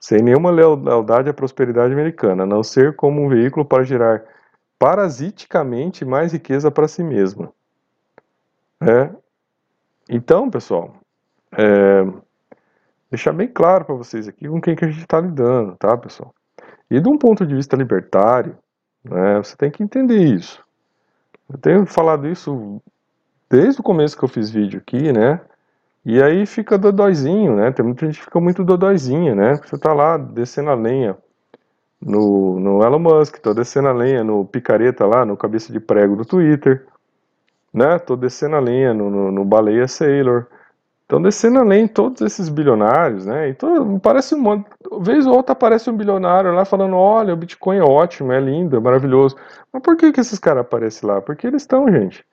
Sem 0.00 0.22
nenhuma 0.22 0.50
lealdade 0.50 1.28
à 1.28 1.34
prosperidade 1.34 1.92
americana, 1.92 2.44
a 2.44 2.46
não 2.46 2.62
ser 2.62 2.96
como 2.96 3.22
um 3.22 3.28
veículo 3.28 3.64
para 3.64 3.84
gerar 3.84 4.24
parasiticamente 4.78 6.04
mais 6.04 6.32
riqueza 6.32 6.70
para 6.70 6.88
si 6.88 7.02
mesma. 7.02 7.52
É. 8.80 9.10
Então, 10.08 10.50
pessoal, 10.50 10.94
é, 11.52 12.06
deixar 13.10 13.32
bem 13.32 13.48
claro 13.48 13.84
para 13.84 13.94
vocês 13.94 14.26
aqui 14.26 14.48
com 14.48 14.60
quem 14.60 14.74
que 14.74 14.84
a 14.84 14.88
gente 14.88 15.00
está 15.00 15.20
lidando, 15.20 15.76
tá, 15.76 15.96
pessoal? 15.96 16.34
E 16.90 17.00
de 17.00 17.08
um 17.08 17.16
ponto 17.18 17.46
de 17.46 17.54
vista 17.54 17.76
libertário, 17.76 18.56
né, 19.04 19.36
você 19.36 19.56
tem 19.56 19.70
que 19.70 19.82
entender 19.82 20.22
isso. 20.22 20.62
Eu 21.50 21.58
tenho 21.58 21.86
falado 21.86 22.26
isso 22.26 22.80
desde 23.50 23.80
o 23.80 23.84
começo 23.84 24.16
que 24.16 24.24
eu 24.24 24.28
fiz 24.28 24.50
vídeo 24.50 24.80
aqui, 24.80 25.12
né? 25.12 25.40
E 26.04 26.22
aí 26.22 26.44
fica 26.46 26.76
dodóizinho, 26.76 27.56
né? 27.56 27.70
Tem 27.72 27.84
muita 27.84 28.06
gente 28.06 28.18
que 28.18 28.24
fica 28.24 28.40
muito 28.40 28.64
dodóizinha, 28.64 29.34
né? 29.34 29.54
Você 29.56 29.78
tá 29.78 29.92
lá 29.92 30.16
descendo 30.16 30.70
a 30.70 30.74
lenha 30.74 31.16
no, 32.00 32.60
no 32.60 32.82
Elon 32.82 32.98
Musk, 32.98 33.38
tô 33.38 33.54
descendo 33.54 33.88
a 33.88 33.92
lenha 33.92 34.22
no 34.22 34.44
picareta 34.44 35.06
lá, 35.06 35.24
no 35.24 35.36
cabeça 35.36 35.72
de 35.72 35.80
prego 35.80 36.16
do 36.16 36.24
Twitter, 36.24 36.86
né? 37.72 37.98
Tô 37.98 38.16
descendo 38.16 38.56
a 38.56 38.60
lenha 38.60 38.92
no, 38.92 39.10
no, 39.10 39.30
no 39.30 39.44
Baleia 39.44 39.88
Sailor, 39.88 40.46
Estão 41.04 41.20
descendo 41.20 41.58
além 41.58 41.86
todos 41.86 42.22
esses 42.22 42.48
bilionários, 42.48 43.26
né? 43.26 43.50
Então, 43.50 43.98
parece 43.98 44.34
um 44.34 44.64
vez 45.02 45.26
ou 45.26 45.36
outra 45.36 45.52
aparece 45.52 45.90
um 45.90 45.96
bilionário 45.96 46.54
lá 46.54 46.64
falando: 46.64 46.96
olha, 46.96 47.34
o 47.34 47.36
Bitcoin 47.36 47.76
é 47.76 47.82
ótimo, 47.82 48.32
é 48.32 48.40
lindo, 48.40 48.74
é 48.74 48.80
maravilhoso. 48.80 49.36
Mas 49.70 49.82
por 49.82 49.98
que, 49.98 50.12
que 50.12 50.20
esses 50.20 50.38
caras 50.38 50.62
aparecem 50.62 51.06
lá? 51.06 51.20
Porque 51.20 51.46
eles 51.46 51.60
estão, 51.62 51.92
gente, 51.92 52.24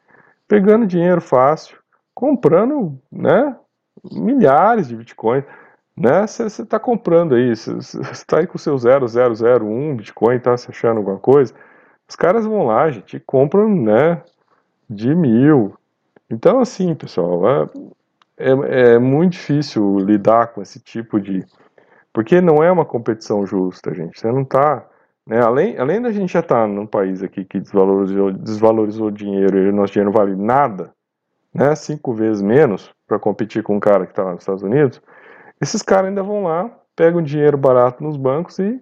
pegando 0.47 0.87
dinheiro 0.87 1.19
fácil, 1.19 1.77
comprando, 2.15 2.97
né? 3.11 3.57
Milhares 4.09 4.87
de 4.87 4.95
Bitcoin. 4.95 5.43
Né? 5.97 6.25
Você 6.25 6.45
está 6.45 6.79
comprando 6.79 7.35
aí, 7.35 7.53
você 7.53 7.77
está 8.11 8.39
aí 8.39 8.47
com 8.47 8.55
o 8.55 8.59
seu 8.59 8.77
0001 8.77 9.97
Bitcoin, 9.97 10.39
tá 10.39 10.55
se 10.55 10.71
achando 10.71 10.99
alguma 10.99 11.17
coisa. 11.17 11.53
Os 12.07 12.15
caras 12.15 12.45
vão 12.45 12.65
lá, 12.67 12.89
gente, 12.89 13.17
e 13.17 13.19
compram, 13.19 13.67
né? 13.67 14.23
De 14.89 15.13
mil. 15.13 15.75
Então, 16.29 16.59
assim, 16.59 16.95
pessoal, 16.95 17.45
é, 17.49 17.67
é, 18.49 18.93
é 18.93 18.99
muito 18.99 19.33
difícil 19.33 19.99
lidar 19.99 20.47
com 20.47 20.61
esse 20.61 20.79
tipo 20.79 21.19
de. 21.19 21.45
Porque 22.13 22.41
não 22.41 22.63
é 22.63 22.71
uma 22.71 22.85
competição 22.85 23.45
justa, 23.45 23.93
gente. 23.93 24.19
Você 24.19 24.31
não 24.31 24.41
está. 24.41 24.85
Né, 25.25 25.39
além, 25.39 25.77
além 25.77 26.01
da 26.01 26.11
gente 26.11 26.33
já 26.33 26.39
estar 26.39 26.63
tá 26.63 26.67
num 26.67 26.87
país 26.87 27.21
aqui 27.21 27.45
que 27.45 27.59
desvalorizou, 27.59 28.31
desvalorizou 28.33 29.07
o 29.07 29.11
dinheiro 29.11 29.57
e 29.59 29.69
o 29.69 29.73
nosso 29.73 29.93
dinheiro 29.93 30.11
vale 30.11 30.35
nada, 30.35 30.91
né, 31.53 31.75
cinco 31.75 32.11
vezes 32.11 32.41
menos 32.41 32.91
para 33.07 33.19
competir 33.19 33.61
com 33.61 33.75
um 33.75 33.79
cara 33.79 34.05
que 34.05 34.13
está 34.13 34.23
lá 34.23 34.31
nos 34.31 34.41
Estados 34.41 34.63
Unidos, 34.63 34.99
esses 35.61 35.83
caras 35.83 36.09
ainda 36.09 36.23
vão 36.23 36.43
lá, 36.43 36.71
pegam 36.95 37.21
dinheiro 37.21 37.55
barato 37.55 38.03
nos 38.03 38.17
bancos 38.17 38.57
e, 38.57 38.81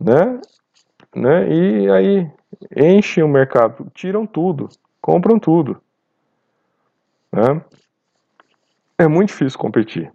né, 0.00 0.40
né, 1.14 1.52
e 1.52 1.90
aí 1.90 2.30
enchem 2.74 3.22
o 3.22 3.28
mercado, 3.28 3.86
tiram 3.92 4.26
tudo, 4.26 4.70
compram 5.00 5.38
tudo. 5.38 5.80
Né? 7.32 7.62
É 9.00 9.08
muito 9.08 9.28
difícil 9.28 9.58
competir. 9.58 10.12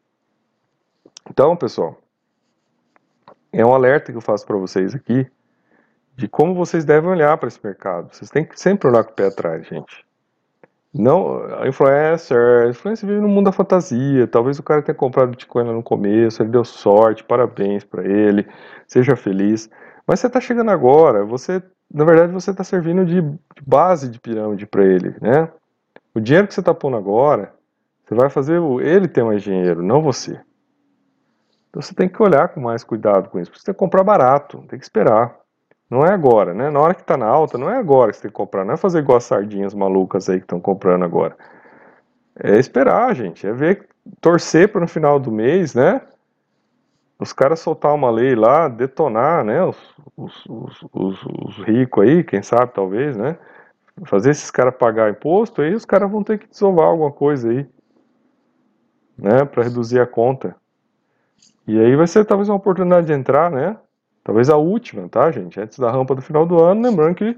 Então, 1.28 1.56
pessoal, 1.58 1.98
é 3.52 3.66
um 3.66 3.74
alerta 3.74 4.12
que 4.12 4.18
eu 4.18 4.22
faço 4.22 4.46
para 4.46 4.58
vocês 4.58 4.94
aqui 4.94 5.26
de 6.16 6.28
como 6.28 6.54
vocês 6.54 6.86
devem 6.86 7.10
olhar 7.10 7.36
para 7.38 7.48
esse 7.48 7.60
mercado. 7.64 8.14
Vocês 8.14 8.30
têm 8.30 8.46
que 8.46 8.60
sempre 8.60 8.88
olhar 8.88 9.04
com 9.04 9.12
o 9.12 9.16
pé 9.16 9.28
atrás, 9.28 9.66
gente. 9.66 10.06
Não, 10.94 11.66
influencer, 11.68 12.70
influencer 12.70 13.10
vive 13.10 13.22
no 13.22 13.28
mundo 13.28 13.46
da 13.46 13.52
fantasia. 13.52 14.28
Talvez 14.28 14.60
o 14.60 14.64
cara 14.64 14.84
tenha 14.84 14.96
comprado 14.96 15.32
Bitcoin 15.32 15.66
lá 15.66 15.74
no 15.74 15.84
começo, 15.84 16.44
ele 16.44 16.52
deu 16.52 16.64
sorte, 16.64 17.24
parabéns 17.24 17.84
para 17.84 18.06
ele, 18.06 18.48
seja 18.88 19.16
feliz. 19.16 19.68
Mas 20.06 20.20
você 20.20 20.28
está 20.28 20.40
chegando 20.40 20.70
agora, 20.70 21.26
você, 21.26 21.62
na 21.92 22.06
verdade, 22.06 22.32
você 22.32 22.52
está 22.52 22.64
servindo 22.64 23.04
de 23.04 23.20
base 23.66 24.08
de 24.10 24.20
pirâmide 24.20 24.68
para 24.68 24.86
ele, 24.86 25.16
né? 25.20 25.50
O 26.14 26.20
dinheiro 26.20 26.48
que 26.48 26.54
você 26.54 26.60
está 26.60 26.74
pondo 26.74 26.96
agora, 26.96 27.55
você 28.06 28.14
vai 28.14 28.30
fazer 28.30 28.62
ele 28.82 29.08
ter 29.08 29.24
mais 29.24 29.42
dinheiro, 29.42 29.82
não 29.82 30.02
você. 30.02 30.40
Então 31.70 31.82
você 31.82 31.94
tem 31.94 32.08
que 32.08 32.22
olhar 32.22 32.50
com 32.50 32.62
mais 32.62 32.84
cuidado 32.84 33.30
com 33.30 33.40
isso. 33.40 33.52
Você 33.54 33.66
tem 33.66 33.74
que 33.74 33.80
comprar 33.80 34.04
barato, 34.04 34.64
tem 34.70 34.78
que 34.78 34.86
esperar. 34.86 35.36
Não 35.90 36.06
é 36.06 36.12
agora, 36.12 36.54
né? 36.54 36.70
Na 36.70 36.80
hora 36.80 36.94
que 36.94 37.02
está 37.02 37.18
na 37.18 37.26
alta, 37.26 37.58
não 37.58 37.70
é 37.70 37.78
agora 37.78 38.12
que 38.12 38.18
você 38.18 38.24
tem 38.24 38.32
que 38.32 38.38
comprar. 38.38 38.64
Não 38.64 38.76
é 38.76 38.78
fazer 38.78 39.00
igual 39.00 39.18
as 39.18 39.24
sardinhas 39.24 39.74
malucas 39.74 40.30
aí 40.30 40.38
que 40.38 40.46
estão 40.46 40.60
comprando 40.60 41.04
agora. 41.04 41.36
É 42.38 42.58
esperar, 42.60 43.14
gente. 43.16 43.46
É 43.46 43.52
ver, 43.52 43.88
torcer 44.22 44.72
para 44.72 44.82
no 44.82 44.88
final 44.88 45.20
do 45.20 45.32
mês, 45.32 45.74
né? 45.74 46.02
Os 47.18 47.34
caras 47.34 47.60
soltar 47.60 47.94
uma 47.94 48.12
lei 48.12 48.36
lá, 48.36 48.68
detonar, 48.68 49.44
né? 49.44 49.64
Os, 49.64 49.78
os, 50.16 50.46
os, 50.46 50.86
os, 50.94 51.26
os 51.26 51.58
ricos 51.66 52.04
aí, 52.04 52.24
quem 52.24 52.44
sabe, 52.44 52.72
talvez, 52.74 53.18
né? 53.18 53.38
Fazer 54.06 54.32
esses 54.32 54.52
caras 54.52 54.76
pagar 54.76 55.10
imposto, 55.10 55.62
aí 55.62 55.74
os 55.74 55.86
caras 55.86 56.12
vão 56.12 56.24
ter 56.24 56.38
que 56.38 56.48
desovar 56.48 56.86
alguma 56.86 57.12
coisa 57.12 57.50
aí 57.50 57.68
né, 59.18 59.46
para 59.46 59.64
reduzir 59.64 60.00
a 60.00 60.06
conta. 60.06 60.56
E 61.68 61.80
aí 61.80 61.96
vai 61.96 62.08
ser 62.08 62.26
talvez 62.26 62.50
uma 62.50 62.58
oportunidade 62.58 63.08
de 63.08 63.14
entrar, 63.14 63.50
né? 63.50 63.78
Talvez 64.24 64.50
a 64.50 64.58
última, 64.58 65.08
tá, 65.08 65.32
gente? 65.32 65.60
Antes 65.60 65.78
da 65.80 65.92
rampa 65.92 66.16
do 66.16 66.22
final 66.22 66.46
do 66.46 66.60
ano, 66.62 66.82
lembrando 66.82 67.16
que 67.16 67.38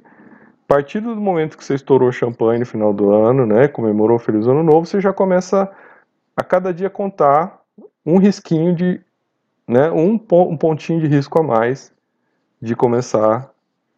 a 0.68 0.68
partir 0.68 1.00
do 1.00 1.16
momento 1.16 1.58
que 1.58 1.64
você 1.64 1.76
estourou 1.76 2.12
champanhe 2.12 2.60
no 2.60 2.66
final 2.66 2.94
do 2.94 3.14
ano, 3.14 3.46
né, 3.46 3.70
comemorou 3.70 4.18
o 4.18 4.20
Feliz 4.20 4.48
Ano 4.48 4.64
Novo, 4.64 4.86
você 4.86 5.00
já 5.00 5.14
começa 5.14 5.72
a 6.36 6.44
cada 6.44 6.74
dia 6.74 6.90
contar 6.90 7.62
um 8.06 8.18
risquinho 8.18 8.76
de, 8.76 9.02
né, 9.68 9.90
um, 9.92 10.18
pontinho 10.18 11.00
de 11.00 11.08
risco 11.08 11.40
a 11.40 11.44
mais 11.44 11.94
de 12.62 12.76
começar 12.76 13.50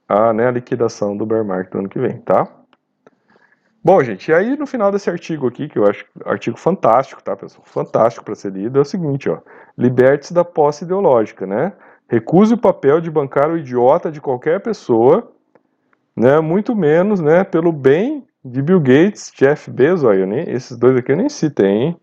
a, 0.07 0.31
né, 0.31 0.47
a 0.47 0.51
liquidação 0.51 1.17
do 1.17 1.25
bear 1.25 1.43
market 1.43 1.71
do 1.71 1.79
ano 1.79 1.89
que 1.89 1.99
vem, 1.99 2.17
tá? 2.21 2.47
Bom, 3.81 4.03
gente, 4.03 4.29
e 4.29 4.33
aí 4.33 4.57
no 4.57 4.67
final 4.67 4.91
desse 4.91 5.09
artigo 5.09 5.47
aqui, 5.47 5.69
que 5.69 5.79
eu 5.79 5.85
acho 5.85 6.05
artigo 6.25 6.57
fantástico, 6.57 7.23
tá, 7.23 7.35
pessoal? 7.35 7.63
Fantástico 7.65 8.25
para 8.25 8.35
ser 8.35 8.51
lido, 8.51 8.77
é 8.77 8.81
o 8.81 8.85
seguinte, 8.85 9.29
ó. 9.29 9.39
Liberte-se 9.77 10.33
da 10.33 10.43
posse 10.43 10.83
ideológica, 10.83 11.45
né? 11.47 11.71
Recuse 12.09 12.55
o 12.55 12.57
papel 12.57 12.99
de 12.99 13.09
bancar 13.09 13.49
o 13.49 13.57
idiota 13.57 14.11
de 14.11 14.19
qualquer 14.19 14.59
pessoa, 14.59 15.31
né? 16.15 16.41
Muito 16.41 16.75
menos, 16.75 17.21
né, 17.21 17.45
pelo 17.45 17.71
bem 17.71 18.27
de 18.43 18.61
Bill 18.61 18.81
Gates, 18.81 19.31
Jeff 19.35 19.71
Bezos, 19.71 20.03
ó, 20.03 20.13
nem, 20.13 20.49
esses 20.49 20.77
dois 20.77 20.97
aqui 20.97 21.11
eu 21.11 21.17
nem 21.17 21.29
citei, 21.29 21.67
hein? 21.67 21.97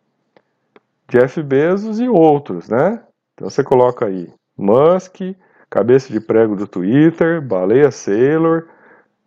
Jeff 1.08 1.42
Bezos 1.42 2.00
e 2.00 2.08
outros, 2.08 2.68
né? 2.68 3.02
Então 3.34 3.50
você 3.50 3.62
coloca 3.62 4.06
aí 4.06 4.32
Musk, 4.56 5.20
cabeça 5.68 6.10
de 6.10 6.20
prego 6.20 6.56
do 6.56 6.66
Twitter, 6.66 7.42
Baleia 7.42 7.90
Sailor, 7.90 8.66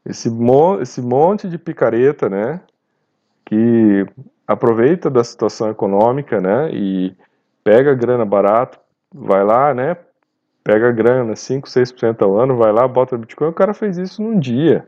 esse, 0.09 0.29
esse 0.81 1.01
monte 1.01 1.47
de 1.47 1.57
picareta, 1.57 2.27
né, 2.27 2.61
que 3.45 4.05
aproveita 4.47 5.09
da 5.09 5.23
situação 5.23 5.69
econômica, 5.69 6.41
né, 6.41 6.71
e 6.73 7.15
pega 7.63 7.93
grana 7.93 8.25
barato, 8.25 8.79
vai 9.13 9.43
lá, 9.43 9.73
né, 9.73 9.95
pega 10.63 10.91
grana, 10.91 11.35
5, 11.35 11.67
6% 11.67 12.21
ao 12.23 12.37
ano, 12.39 12.57
vai 12.57 12.71
lá, 12.71 12.87
bota 12.87 13.17
Bitcoin, 13.17 13.49
o 13.49 13.53
cara 13.53 13.73
fez 13.73 13.97
isso 13.97 14.21
num 14.21 14.39
dia. 14.39 14.87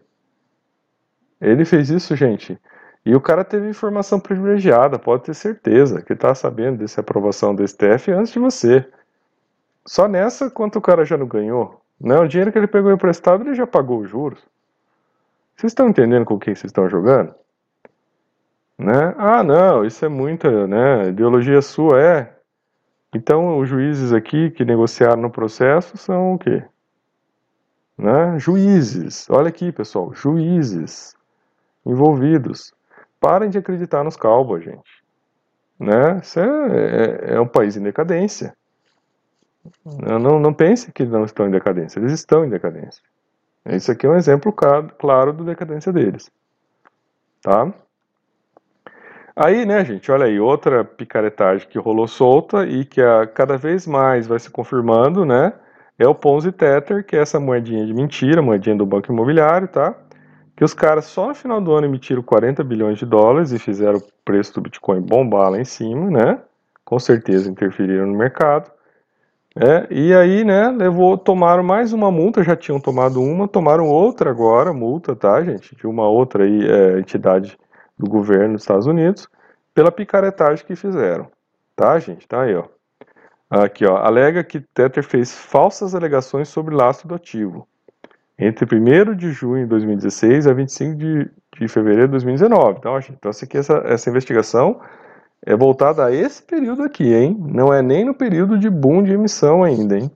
Ele 1.39 1.65
fez 1.65 1.89
isso, 1.89 2.15
gente. 2.15 2.59
E 3.03 3.15
o 3.15 3.21
cara 3.21 3.43
teve 3.43 3.67
informação 3.67 4.19
privilegiada, 4.19 4.99
pode 4.99 5.23
ter 5.23 5.33
certeza, 5.33 6.01
que 6.01 6.13
está 6.13 6.35
sabendo 6.35 6.79
dessa 6.79 7.01
aprovação 7.01 7.53
do 7.53 7.67
STF 7.67 8.11
antes 8.11 8.31
de 8.31 8.39
você. 8.39 8.87
Só 9.85 10.07
nessa, 10.07 10.51
quanto 10.51 10.77
o 10.77 10.81
cara 10.81 11.03
já 11.03 11.17
não 11.17 11.25
ganhou? 11.25 11.81
Né? 11.99 12.17
O 12.19 12.27
dinheiro 12.27 12.51
que 12.51 12.59
ele 12.59 12.67
pegou 12.67 12.91
emprestado, 12.91 13.43
ele 13.43 13.55
já 13.55 13.65
pagou 13.65 14.01
os 14.01 14.09
juros. 14.09 14.39
Vocês 15.61 15.73
estão 15.73 15.89
entendendo 15.89 16.25
com 16.25 16.39
quem 16.39 16.55
vocês 16.55 16.71
estão 16.71 16.89
jogando? 16.89 17.35
Né? 18.79 19.13
Ah, 19.15 19.43
não, 19.43 19.85
isso 19.85 20.03
é 20.03 20.09
muita, 20.09 20.65
né? 20.65 21.09
Ideologia 21.09 21.61
sua 21.61 22.01
é. 22.01 22.35
Então, 23.13 23.59
os 23.59 23.69
juízes 23.69 24.11
aqui 24.11 24.49
que 24.49 24.65
negociaram 24.65 25.21
no 25.21 25.29
processo 25.29 25.95
são 25.97 26.33
o 26.33 26.39
quê? 26.39 26.63
Né? 27.95 28.39
Juízes. 28.39 29.29
Olha 29.29 29.49
aqui, 29.49 29.71
pessoal, 29.71 30.11
juízes 30.15 31.15
envolvidos. 31.85 32.73
Parem 33.19 33.51
de 33.51 33.59
acreditar 33.59 34.03
nos 34.03 34.17
cowboys, 34.17 34.63
gente. 34.63 35.03
Né? 35.79 36.19
Isso 36.23 36.39
é, 36.39 36.45
é, 36.45 37.33
é 37.35 37.39
um 37.39 37.47
país 37.47 37.77
em 37.77 37.83
decadência. 37.83 38.57
Não, 39.85 40.39
não 40.39 40.53
pense 40.55 40.91
que 40.91 41.05
não 41.05 41.23
estão 41.23 41.45
em 41.45 41.51
decadência, 41.51 41.99
eles 41.99 42.13
estão 42.13 42.43
em 42.43 42.49
decadência. 42.49 43.03
Isso 43.65 43.91
aqui 43.91 44.05
é 44.05 44.09
um 44.09 44.15
exemplo 44.15 44.53
claro 44.53 45.33
do 45.33 45.43
decadência 45.43 45.93
deles. 45.93 46.31
Tá? 47.41 47.71
Aí, 49.35 49.65
né, 49.65 49.83
gente, 49.85 50.11
olha 50.11 50.25
aí, 50.25 50.39
outra 50.39 50.83
picaretagem 50.83 51.67
que 51.67 51.79
rolou 51.79 52.07
solta 52.07 52.65
e 52.65 52.83
que 52.83 53.01
a, 53.01 53.25
cada 53.25 53.57
vez 53.57 53.87
mais 53.87 54.27
vai 54.27 54.39
se 54.39 54.49
confirmando, 54.49 55.25
né, 55.25 55.53
é 55.97 56.07
o 56.07 56.15
Ponzi 56.15 56.51
Tether, 56.51 57.05
que 57.05 57.15
é 57.15 57.19
essa 57.19 57.39
moedinha 57.39 57.85
de 57.85 57.93
mentira, 57.93 58.41
moedinha 58.41 58.75
do 58.75 58.85
banco 58.85 59.11
imobiliário, 59.11 59.67
tá? 59.67 59.95
Que 60.55 60.63
os 60.63 60.73
caras 60.73 61.05
só 61.05 61.27
no 61.27 61.35
final 61.35 61.61
do 61.61 61.71
ano 61.73 61.87
emitiram 61.87 62.21
40 62.23 62.63
bilhões 62.63 62.97
de 62.97 63.05
dólares 63.05 63.51
e 63.51 63.59
fizeram 63.59 63.99
o 63.99 64.03
preço 64.25 64.53
do 64.55 64.61
Bitcoin 64.61 65.01
bombar 65.01 65.51
lá 65.51 65.59
em 65.59 65.65
cima, 65.65 66.09
né? 66.09 66.39
Com 66.83 66.99
certeza 66.99 67.49
interferiram 67.49 68.07
no 68.07 68.17
mercado. 68.17 68.71
É, 69.55 69.87
e 69.93 70.13
aí, 70.13 70.45
né, 70.45 70.69
levou, 70.69 71.17
tomaram 71.17 71.61
mais 71.61 71.91
uma 71.91 72.09
multa, 72.09 72.41
já 72.43 72.55
tinham 72.55 72.79
tomado 72.79 73.21
uma, 73.21 73.47
tomaram 73.47 73.87
outra 73.87 74.29
agora, 74.29 74.71
multa, 74.71 75.13
tá, 75.15 75.43
gente, 75.43 75.75
de 75.75 75.85
uma 75.85 76.07
outra 76.07 76.45
aí, 76.45 76.65
é, 76.65 76.99
entidade 76.99 77.57
do 77.97 78.09
governo 78.09 78.53
dos 78.53 78.63
Estados 78.63 78.87
Unidos, 78.87 79.27
pela 79.73 79.91
picaretagem 79.91 80.65
que 80.65 80.75
fizeram, 80.75 81.29
tá, 81.75 81.99
gente, 81.99 82.25
tá 82.27 82.43
aí, 82.43 82.55
ó. 82.55 82.63
Aqui, 83.49 83.85
ó, 83.85 83.97
alega 83.97 84.45
que 84.45 84.61
Tether 84.61 85.03
fez 85.03 85.35
falsas 85.35 85.93
alegações 85.93 86.47
sobre 86.47 86.73
lastro 86.73 87.09
do 87.09 87.15
ativo 87.15 87.67
entre 88.41 88.65
1 88.65 89.15
de 89.15 89.31
junho 89.31 89.63
de 89.63 89.69
2016 89.69 90.47
a 90.47 90.53
25 90.53 90.95
de, 90.95 91.29
de 91.59 91.67
fevereiro 91.67 92.07
de 92.07 92.11
2019. 92.13 92.79
Então, 92.79 92.99
gente, 92.99 93.13
então 93.13 93.29
essa, 93.29 93.45
aqui, 93.45 93.57
essa, 93.57 93.83
essa 93.85 94.09
investigação 94.09 94.81
é 95.45 95.55
voltada 95.55 96.05
a 96.05 96.11
esse 96.11 96.41
período 96.43 96.83
aqui, 96.83 97.13
hein? 97.13 97.35
Não 97.39 97.73
é 97.73 97.81
nem 97.81 98.05
no 98.05 98.13
período 98.13 98.57
de 98.57 98.69
boom 98.69 99.03
de 99.03 99.13
emissão 99.13 99.63
ainda, 99.63 99.97
hein? 99.97 100.11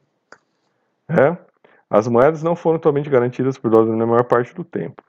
É? 1.10 1.36
As 1.90 2.08
moedas 2.08 2.44
não 2.44 2.56
foram 2.56 2.78
totalmente 2.78 3.10
garantidas 3.10 3.58
por 3.58 3.72
dólar 3.72 3.96
na 3.96 4.06
maior 4.06 4.24
parte 4.24 4.54
do 4.54 4.64
tempo. 4.64 5.04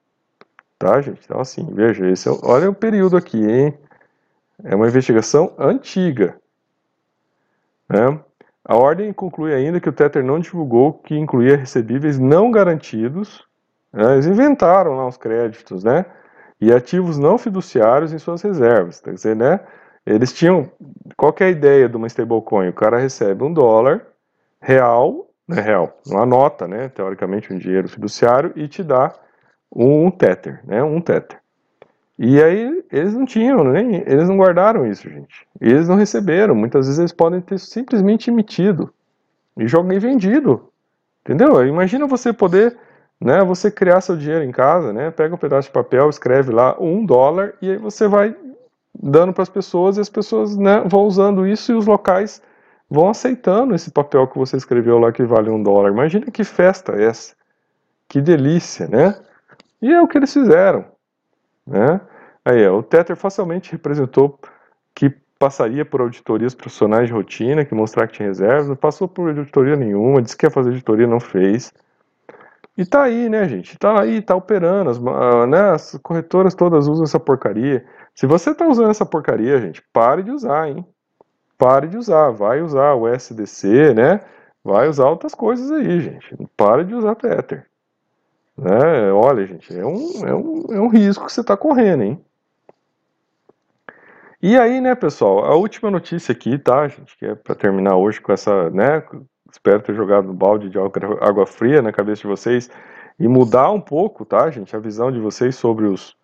Tá, 0.79 1.01
gente? 1.01 1.21
Então, 1.25 1.41
assim, 1.41 1.67
veja, 1.73 2.07
esse 2.09 2.29
é, 2.29 2.33
olha 2.43 2.69
o 2.71 2.75
período 2.75 3.17
aqui, 3.17 3.39
hein? 3.39 3.75
É 4.65 4.75
uma 4.75 4.87
investigação 4.87 5.53
antiga. 5.59 6.37
Né? 7.89 8.19
A 8.65 8.77
ordem 8.77 9.13
conclui 9.13 9.55
ainda 9.55 9.81
que 9.81 9.89
o 9.89 9.93
Tether 9.93 10.25
não 10.25 10.39
divulgou 10.39 10.95
que 10.95 11.17
incluía 11.17 11.57
recebíveis 11.57 12.19
não 12.19 12.51
garantidos. 12.51 13.45
Né? 13.93 14.15
Eles 14.15 14.27
inventaram 14.27 14.97
lá 14.97 15.07
os 15.07 15.17
créditos, 15.17 15.85
né? 15.85 16.05
E 16.61 16.73
ativos 16.73 17.19
não 17.19 17.37
fiduciários 17.37 18.13
em 18.13 18.19
suas 18.19 18.41
reservas. 18.43 19.01
Quer 19.01 19.13
dizer, 19.13 19.37
né? 19.37 19.61
Eles 20.07 20.33
tinham. 20.33 20.71
Qual 21.17 21.35
é 21.41 21.45
a 21.45 21.51
ideia 21.51 21.89
de 21.89 21.97
uma 21.97 22.07
stablecoin? 22.07 22.69
O 22.69 22.73
cara 22.73 22.99
recebe 22.99 23.43
um 23.43 23.53
dólar 23.53 24.07
real, 24.61 25.29
né, 25.49 25.61
real, 25.61 25.99
uma 26.07 26.25
nota, 26.25 26.69
né, 26.69 26.89
teoricamente 26.89 27.53
um 27.53 27.59
dinheiro 27.59 27.89
fiduciário, 27.89 28.53
e 28.55 28.69
te 28.69 28.83
dá 28.83 29.13
um 29.75 30.11
tether, 30.11 30.61
né, 30.65 30.83
um 30.83 31.01
tether. 31.01 31.39
E 32.19 32.43
aí 32.43 32.83
eles 32.91 33.15
não 33.15 33.27
tinham, 33.27 33.63
nem, 33.65 33.97
eles 34.07 34.29
não 34.29 34.39
guardaram 34.39 34.87
isso, 34.87 35.09
gente. 35.09 35.47
Eles 35.61 35.87
não 35.87 35.97
receberam. 35.97 36.55
Muitas 36.55 36.87
vezes 36.87 36.99
eles 36.99 37.13
podem 37.13 37.41
ter 37.41 37.59
simplesmente 37.59 38.31
emitido 38.31 38.93
e 39.57 39.67
jogado 39.67 39.93
e 39.95 39.99
vendido. 39.99 40.71
Entendeu? 41.23 41.67
Imagina 41.67 42.07
você 42.07 42.33
poder, 42.33 42.77
né, 43.21 43.45
você 43.45 43.71
criar 43.71 44.01
seu 44.01 44.17
dinheiro 44.17 44.45
em 44.45 44.53
casa, 44.53 44.93
né, 44.93 45.11
pega 45.11 45.35
um 45.35 45.39
pedaço 45.39 45.69
de 45.69 45.75
papel, 45.75 46.09
escreve 46.09 46.53
lá 46.53 46.77
um 46.81 47.05
dólar 47.05 47.55
e 47.61 47.73
aí 47.73 47.77
você 47.77 48.09
vai 48.09 48.35
dando 49.03 49.33
para 49.33 49.43
as 49.43 49.49
pessoas 49.49 49.97
e 49.97 50.01
as 50.01 50.09
pessoas 50.09 50.57
né, 50.57 50.83
vão 50.87 51.03
usando 51.03 51.47
isso 51.47 51.73
e 51.73 51.75
os 51.75 51.87
locais 51.87 52.43
vão 52.89 53.09
aceitando 53.09 53.75
esse 53.75 53.91
papel 53.91 54.27
que 54.29 54.39
você 54.39 54.57
escreveu 54.57 54.99
lá 54.99 55.13
que 55.13 55.25
vale 55.25 55.51
um 55.51 55.63
dólar. 55.63 55.91
Imagina 55.91 56.31
que 56.31 56.45
festa 56.45 56.93
é 56.93 57.05
essa, 57.05 57.35
que 58.09 58.21
delícia, 58.21 58.87
né? 58.89 59.19
E 59.83 59.93
é 59.93 60.01
o 60.01 60.09
que 60.09 60.19
eles 60.19 60.33
fizeram, 60.33 60.85
né? 61.67 62.01
Aí, 62.45 62.67
o 62.69 62.83
Tether 62.83 63.17
facilmente 63.17 63.73
representou 63.73 64.39
que 64.95 65.13
passaria 65.39 65.85
por 65.85 66.01
auditorias 66.01 66.55
profissionais 66.55 67.09
de 67.09 67.13
rotina, 67.13 67.65
que 67.65 67.75
mostrar 67.75 68.07
que 68.07 68.15
tinha 68.15 68.29
reservas, 68.29 68.69
não 68.69 68.77
passou 68.77 69.09
por 69.09 69.29
auditoria 69.29 69.77
nenhuma, 69.77 70.23
disse 70.23 70.37
que 70.37 70.47
ia 70.47 70.51
fazer 70.51 70.71
auditoria, 70.71 71.07
não 71.07 71.21
fez. 71.21 71.73
E 72.77 72.85
tá 72.85 73.05
aí, 73.05 73.29
né, 73.29 73.49
gente? 73.49 73.79
Tá 73.79 74.01
aí, 74.01 74.21
tá 74.21 74.37
operando. 74.37 74.91
As, 74.91 74.99
uh, 74.99 75.47
né, 75.47 75.71
as 75.71 75.99
corretoras 76.03 76.55
todas 76.55 76.87
usam 76.87 77.05
essa 77.05 77.19
porcaria. 77.19 77.85
Se 78.17 78.27
você 78.27 78.53
tá 78.55 78.67
usando 78.67 78.91
essa 78.91 79.07
porcaria, 79.07 79.61
gente, 79.61 79.81
pare 79.93 80.25
de 80.25 80.33
usar, 80.33 80.69
hein? 80.69 80.85
Pare 81.57 81.87
de 81.87 81.97
usar. 81.97 82.31
Vai 82.31 82.63
usar 82.63 82.95
o 82.95 83.07
SDC, 83.07 83.95
né? 83.95 84.23
Vai 84.65 84.89
usar 84.89 85.09
outras 85.09 85.35
coisas 85.35 85.71
aí, 85.71 86.01
gente. 86.01 86.37
Pare 86.57 86.85
de 86.85 86.95
usar 86.95 87.15
Tether. 87.15 87.67
Né? 88.57 89.13
Olha, 89.13 89.47
gente, 89.47 89.79
é 89.79 89.85
um, 89.85 90.27
é, 90.27 90.35
um, 90.35 90.65
é 90.73 90.81
um 90.81 90.89
risco 90.89 91.27
que 91.27 91.33
você 91.33 91.43
está 91.43 91.57
correndo, 91.57 92.03
hein? 92.03 92.25
E 94.43 94.59
aí, 94.59 94.81
né, 94.81 94.95
pessoal, 94.95 95.45
a 95.45 95.55
última 95.55 95.91
notícia 95.91 96.33
aqui, 96.33 96.59
tá, 96.59 96.89
gente, 96.89 97.17
que 97.17 97.27
é 97.27 97.35
para 97.35 97.55
terminar 97.55 97.97
hoje 97.97 98.21
com 98.21 98.33
essa, 98.33 98.71
né, 98.71 99.03
Espero 99.51 99.81
ter 99.81 99.95
jogado 99.95 100.31
um 100.31 100.35
balde 100.35 100.69
de 100.69 100.79
água 100.79 101.47
fria 101.47 101.81
na 101.81 101.93
cabeça 101.93 102.23
de 102.23 102.29
vocês 102.29 102.71
e 103.19 103.27
mudar 103.27 103.71
um 103.71 103.81
pouco, 103.81 104.25
tá, 104.25 104.51
gente, 104.51 104.75
a 104.75 104.79
visão 104.79 105.11
de 105.11 105.19
vocês 105.21 105.57
sobre 105.57 105.87
os, 105.87 106.17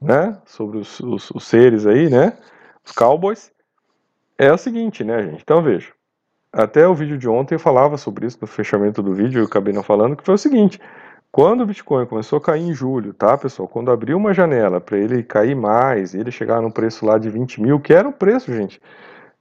né, 0.00 0.36
sobre 0.46 0.78
os, 0.78 1.00
os, 1.00 1.30
os 1.30 1.44
seres 1.44 1.86
aí, 1.86 2.08
né, 2.08 2.36
os 2.84 2.92
cowboys. 2.92 3.52
É 4.38 4.52
o 4.52 4.58
seguinte, 4.58 5.04
né, 5.04 5.22
gente, 5.22 5.42
então 5.42 5.62
veja. 5.62 5.92
Até 6.52 6.86
o 6.86 6.94
vídeo 6.94 7.16
de 7.16 7.28
ontem 7.28 7.54
eu 7.54 7.60
falava 7.60 7.96
sobre 7.96 8.26
isso 8.26 8.38
no 8.40 8.46
fechamento 8.46 9.02
do 9.02 9.14
vídeo, 9.14 9.40
eu 9.40 9.46
acabei 9.46 9.72
não 9.72 9.82
falando, 9.82 10.16
que 10.16 10.24
foi 10.24 10.34
o 10.34 10.38
seguinte: 10.38 10.80
quando 11.30 11.60
o 11.60 11.66
Bitcoin 11.66 12.06
começou 12.06 12.38
a 12.38 12.42
cair 12.42 12.62
em 12.62 12.72
julho, 12.74 13.14
tá, 13.14 13.38
pessoal? 13.38 13.68
Quando 13.68 13.92
abriu 13.92 14.16
uma 14.16 14.34
janela 14.34 14.80
para 14.80 14.98
ele 14.98 15.22
cair 15.22 15.54
mais, 15.54 16.12
ele 16.12 16.32
chegar 16.32 16.60
no 16.60 16.72
preço 16.72 17.06
lá 17.06 17.18
de 17.18 17.30
20 17.30 17.62
mil, 17.62 17.78
que 17.78 17.94
era 17.94 18.08
o 18.08 18.12
preço, 18.12 18.52
gente, 18.52 18.80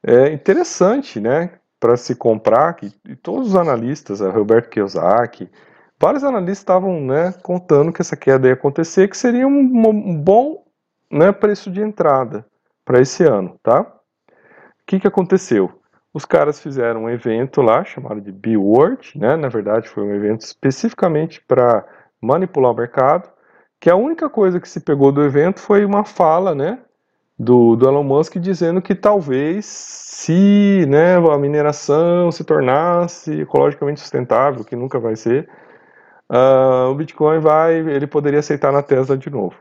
é 0.04 0.32
interessante, 0.32 1.20
né? 1.20 1.52
para 1.80 1.96
se 1.96 2.14
comprar, 2.14 2.74
que, 2.74 2.92
e 3.08 3.16
todos 3.16 3.50
os 3.50 3.56
analistas, 3.56 4.22
a 4.22 4.30
Roberto 4.30 4.70
Kiyosaki, 4.70 5.50
vários 6.00 6.24
analistas 6.24 6.60
estavam 6.60 7.02
né, 7.02 7.34
contando 7.44 7.92
que 7.92 8.02
essa 8.02 8.16
queda 8.16 8.48
ia 8.48 8.54
acontecer, 8.54 9.10
que 9.10 9.18
seria 9.18 9.48
um, 9.48 10.16
bom 10.16 10.64
né, 11.12 11.32
preço 11.32 11.70
de 11.70 11.82
entrada 11.82 12.46
para 12.86 13.02
esse 13.02 13.24
ano, 13.24 13.60
tá? 13.62 13.82
O 13.82 14.86
que, 14.86 15.00
que 15.00 15.08
aconteceu? 15.08 15.72
Os 16.14 16.26
caras 16.26 16.60
fizeram 16.60 17.04
um 17.04 17.10
evento 17.10 17.62
lá 17.62 17.84
chamado 17.84 18.20
de 18.20 18.32
B-Word, 18.32 19.14
né? 19.16 19.36
Na 19.36 19.48
verdade, 19.48 19.88
foi 19.88 20.04
um 20.04 20.16
evento 20.16 20.42
especificamente 20.42 21.42
para 21.48 21.86
manipular 22.20 22.72
o 22.72 22.76
mercado. 22.76 23.30
Que 23.80 23.90
a 23.90 23.96
única 23.96 24.28
coisa 24.30 24.60
que 24.60 24.68
se 24.68 24.80
pegou 24.80 25.12
do 25.12 25.24
evento 25.24 25.60
foi 25.60 25.86
uma 25.86 26.04
fala, 26.04 26.56
né? 26.56 26.80
do, 27.40 27.78
do 27.78 27.88
Elon 27.88 28.04
Musk 28.04 28.36
dizendo 28.38 28.82
que 28.82 28.94
talvez 28.94 29.66
se 29.66 30.86
né, 30.90 31.16
a 31.16 31.38
mineração 31.38 32.30
se 32.32 32.44
tornasse 32.44 33.42
ecologicamente 33.42 34.02
sustentável, 34.02 34.66
que 34.66 34.76
nunca 34.76 35.00
vai 35.00 35.16
ser, 35.16 35.48
uh, 36.30 36.90
o 36.90 36.96
Bitcoin 36.96 37.40
vai, 37.40 37.76
ele 37.76 38.08
poderia 38.08 38.40
aceitar 38.40 38.72
na 38.72 38.82
Tesla 38.82 39.18
de 39.18 39.30
novo. 39.30 39.56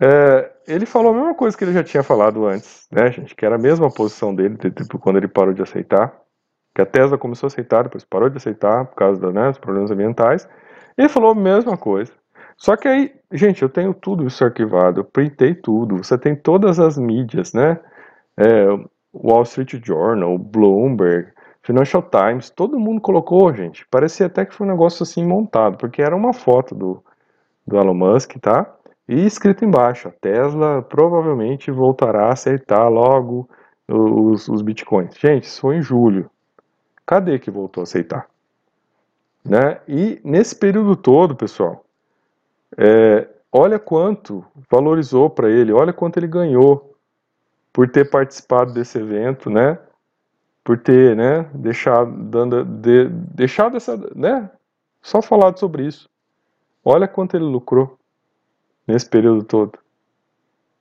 É, 0.00 0.50
ele 0.66 0.86
falou 0.86 1.12
a 1.12 1.16
mesma 1.16 1.34
coisa 1.34 1.56
que 1.56 1.64
ele 1.64 1.72
já 1.72 1.84
tinha 1.84 2.02
falado 2.02 2.46
antes, 2.46 2.88
né, 2.90 3.10
gente, 3.12 3.34
que 3.34 3.46
era 3.46 3.54
a 3.54 3.58
mesma 3.58 3.90
posição 3.90 4.34
dele 4.34 4.56
tipo, 4.56 4.98
quando 4.98 5.16
ele 5.16 5.28
parou 5.28 5.54
de 5.54 5.62
aceitar, 5.62 6.12
que 6.74 6.82
a 6.82 6.86
Tesla 6.86 7.16
começou 7.16 7.46
a 7.46 7.48
aceitar, 7.48 7.84
depois 7.84 8.04
parou 8.04 8.28
de 8.28 8.36
aceitar 8.36 8.84
por 8.86 8.96
causa 8.96 9.30
né, 9.30 9.48
dos 9.48 9.58
problemas 9.58 9.90
ambientais. 9.90 10.48
Ele 10.98 11.08
falou 11.08 11.30
a 11.30 11.34
mesma 11.34 11.76
coisa. 11.76 12.12
Só 12.56 12.76
que 12.76 12.88
aí, 12.88 13.14
gente, 13.32 13.62
eu 13.62 13.68
tenho 13.68 13.94
tudo 13.94 14.26
isso 14.26 14.44
arquivado, 14.44 15.00
eu 15.00 15.04
printei 15.04 15.54
tudo. 15.54 15.98
Você 15.98 16.18
tem 16.18 16.34
todas 16.34 16.80
as 16.80 16.98
mídias, 16.98 17.52
né? 17.52 17.78
É, 18.36 18.66
Wall 19.12 19.42
Street 19.42 19.84
Journal, 19.84 20.36
Bloomberg, 20.36 21.28
Financial 21.64 22.02
Times, 22.02 22.50
todo 22.50 22.78
mundo 22.78 23.00
colocou, 23.00 23.52
gente. 23.54 23.86
Parecia 23.90 24.26
até 24.26 24.44
que 24.44 24.54
foi 24.54 24.66
um 24.66 24.70
negócio 24.70 25.02
assim 25.02 25.24
montado, 25.26 25.78
porque 25.78 26.02
era 26.02 26.14
uma 26.14 26.32
foto 26.32 26.74
do, 26.74 27.02
do 27.66 27.76
Elon 27.76 27.94
Musk, 27.94 28.36
tá? 28.38 28.70
E 29.08 29.24
escrito 29.26 29.64
embaixo, 29.64 30.08
a 30.08 30.10
Tesla 30.10 30.82
provavelmente 30.82 31.70
voltará 31.70 32.26
a 32.26 32.32
aceitar 32.32 32.86
logo 32.88 33.48
os, 33.88 34.46
os 34.46 34.62
bitcoins. 34.62 35.16
Gente, 35.18 35.44
isso 35.44 35.60
foi 35.62 35.76
em 35.76 35.82
julho. 35.82 36.30
Cadê 37.06 37.38
que 37.38 37.50
voltou 37.50 37.80
a 37.80 37.84
aceitar? 37.84 38.26
Né? 39.44 39.80
E 39.88 40.20
nesse 40.22 40.54
período 40.54 40.96
todo, 40.96 41.34
pessoal, 41.34 41.84
É, 42.76 43.28
olha 43.52 43.78
quanto 43.78 44.44
valorizou 44.70 45.30
para 45.30 45.48
ele, 45.48 45.72
olha 45.72 45.92
quanto 45.92 46.18
ele 46.18 46.26
ganhou 46.26 46.96
por 47.72 47.88
ter 47.88 48.10
participado 48.10 48.72
desse 48.72 48.98
evento, 48.98 49.48
né? 49.48 49.78
Por 50.64 50.78
ter, 50.78 51.14
né, 51.14 51.42
deixado, 51.54 52.10
dando, 52.10 52.64
de, 52.64 53.08
deixado 53.08 53.76
essa, 53.76 53.96
né, 54.16 54.50
só 55.02 55.20
falado 55.20 55.58
sobre 55.58 55.86
isso. 55.86 56.08
Olha 56.82 57.06
quanto 57.06 57.36
ele 57.36 57.44
lucrou 57.44 57.98
nesse 58.86 59.08
período 59.08 59.44
todo. 59.44 59.78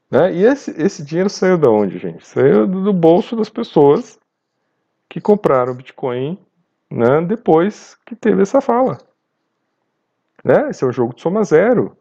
Né? 0.10 0.34
E 0.34 0.46
esse, 0.46 0.72
esse 0.82 1.04
dinheiro 1.04 1.30
saiu 1.30 1.58
da 1.58 1.70
onde, 1.70 1.98
gente? 1.98 2.26
Saiu 2.26 2.66
do 2.66 2.94
bolso 2.94 3.36
das 3.36 3.50
pessoas 3.50 4.20
que 5.10 5.20
compraram 5.20 5.76
Bitcoin 5.76 6.40
né, 6.90 7.22
depois 7.22 7.98
que 8.06 8.16
teve 8.16 8.44
essa 8.44 8.62
fala. 8.62 9.00
Né? 10.44 10.70
Esse 10.70 10.84
é 10.84 10.88
um 10.88 10.94
jogo 10.94 11.16
de 11.16 11.22
soma 11.22 11.44
zero. 11.44 11.98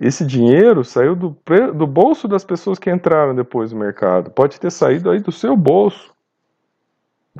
Esse 0.00 0.24
dinheiro 0.24 0.84
saiu 0.84 1.14
do, 1.14 1.36
do 1.74 1.86
bolso 1.86 2.26
das 2.26 2.44
pessoas 2.44 2.78
que 2.78 2.90
entraram 2.90 3.34
depois 3.34 3.72
no 3.72 3.78
mercado. 3.78 4.30
Pode 4.30 4.58
ter 4.58 4.70
saído 4.70 5.10
aí 5.10 5.20
do 5.20 5.32
seu 5.32 5.56
bolso. 5.56 6.14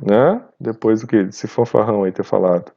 Né? 0.01 0.41
Depois 0.59 1.01
do 1.01 1.07
que 1.07 1.17
esse 1.17 1.47
fanfarrão 1.47 2.03
aí 2.03 2.11
ter 2.11 2.23
falado. 2.23 2.71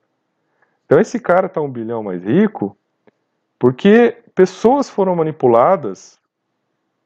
Então 0.84 1.00
esse 1.00 1.18
cara 1.18 1.48
tá 1.48 1.60
um 1.60 1.70
bilhão 1.70 2.02
mais 2.02 2.22
rico 2.22 2.76
porque 3.58 4.22
pessoas 4.34 4.90
foram 4.90 5.14
manipuladas, 5.14 6.18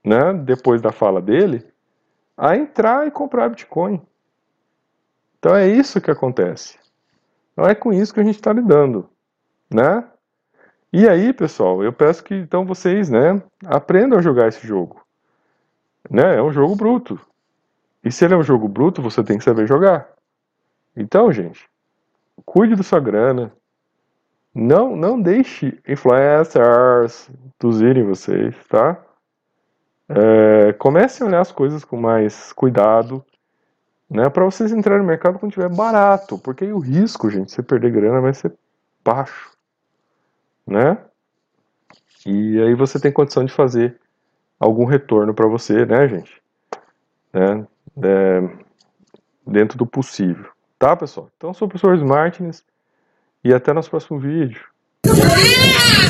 né, 0.02 0.32
depois 0.32 0.80
da 0.80 0.90
fala 0.90 1.20
dele, 1.20 1.62
a 2.36 2.56
entrar 2.56 3.06
e 3.06 3.10
comprar 3.10 3.50
Bitcoin. 3.50 4.00
Então 5.38 5.54
é 5.54 5.68
isso 5.68 6.00
que 6.00 6.10
acontece. 6.10 6.78
Não 7.56 7.66
é 7.66 7.74
com 7.74 7.92
isso 7.92 8.14
que 8.14 8.20
a 8.20 8.24
gente 8.24 8.36
está 8.36 8.52
lidando, 8.52 9.08
né? 9.70 10.04
E 10.92 11.06
aí, 11.06 11.32
pessoal, 11.32 11.84
eu 11.84 11.92
peço 11.92 12.24
que 12.24 12.34
então 12.34 12.64
vocês, 12.64 13.10
né, 13.10 13.42
aprendam 13.66 14.18
a 14.18 14.22
jogar 14.22 14.48
esse 14.48 14.66
jogo. 14.66 15.04
Né? 16.10 16.36
É 16.36 16.42
um 16.42 16.50
jogo 16.52 16.74
bruto. 16.74 17.20
E 18.06 18.12
se 18.12 18.24
ele 18.24 18.34
é 18.34 18.36
um 18.36 18.42
jogo 18.42 18.68
bruto, 18.68 19.02
você 19.02 19.24
tem 19.24 19.36
que 19.36 19.44
saber 19.44 19.66
jogar. 19.66 20.08
Então, 20.96 21.32
gente, 21.32 21.68
cuide 22.44 22.76
da 22.76 22.82
sua 22.84 23.00
grana. 23.00 23.52
Não, 24.54 24.94
não 24.94 25.20
deixe 25.20 25.78
influencers 25.86 27.28
induzirem 27.60 28.04
vocês, 28.04 28.54
tá? 28.68 28.96
É, 30.08 30.72
comecem 30.74 31.24
a 31.24 31.28
olhar 31.28 31.40
as 31.40 31.50
coisas 31.50 31.84
com 31.84 31.96
mais 31.96 32.52
cuidado, 32.52 33.24
né? 34.08 34.30
Para 34.30 34.44
vocês 34.44 34.72
entrarem 34.72 35.02
no 35.02 35.08
mercado 35.08 35.38
quando 35.38 35.52
tiver 35.52 35.68
barato, 35.68 36.38
porque 36.38 36.64
aí 36.64 36.72
o 36.72 36.78
risco, 36.78 37.28
gente, 37.28 37.48
de 37.48 37.52
você 37.52 37.62
perder 37.62 37.90
grana 37.90 38.20
vai 38.20 38.32
ser 38.32 38.54
baixo 39.04 39.56
né? 40.66 40.98
E 42.24 42.60
aí 42.60 42.74
você 42.74 42.98
tem 42.98 43.12
condição 43.12 43.44
de 43.44 43.52
fazer 43.52 44.00
algum 44.58 44.84
retorno 44.84 45.32
para 45.32 45.46
você, 45.46 45.86
né, 45.86 46.08
gente? 46.08 46.42
Né? 47.32 47.66
É, 48.02 48.42
dentro 49.46 49.78
do 49.78 49.86
possível. 49.86 50.46
Tá, 50.78 50.94
pessoal? 50.94 51.30
Então, 51.36 51.54
sou 51.54 51.66
o 51.66 51.68
professor 51.68 51.96
Martins 52.04 52.62
e 53.42 53.54
até 53.54 53.72
nosso 53.72 53.90
próximo 53.90 54.18
vídeo. 54.18 54.60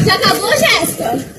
Já 0.05 0.15
acabou, 0.15 0.51
Jéssica? 0.57 1.37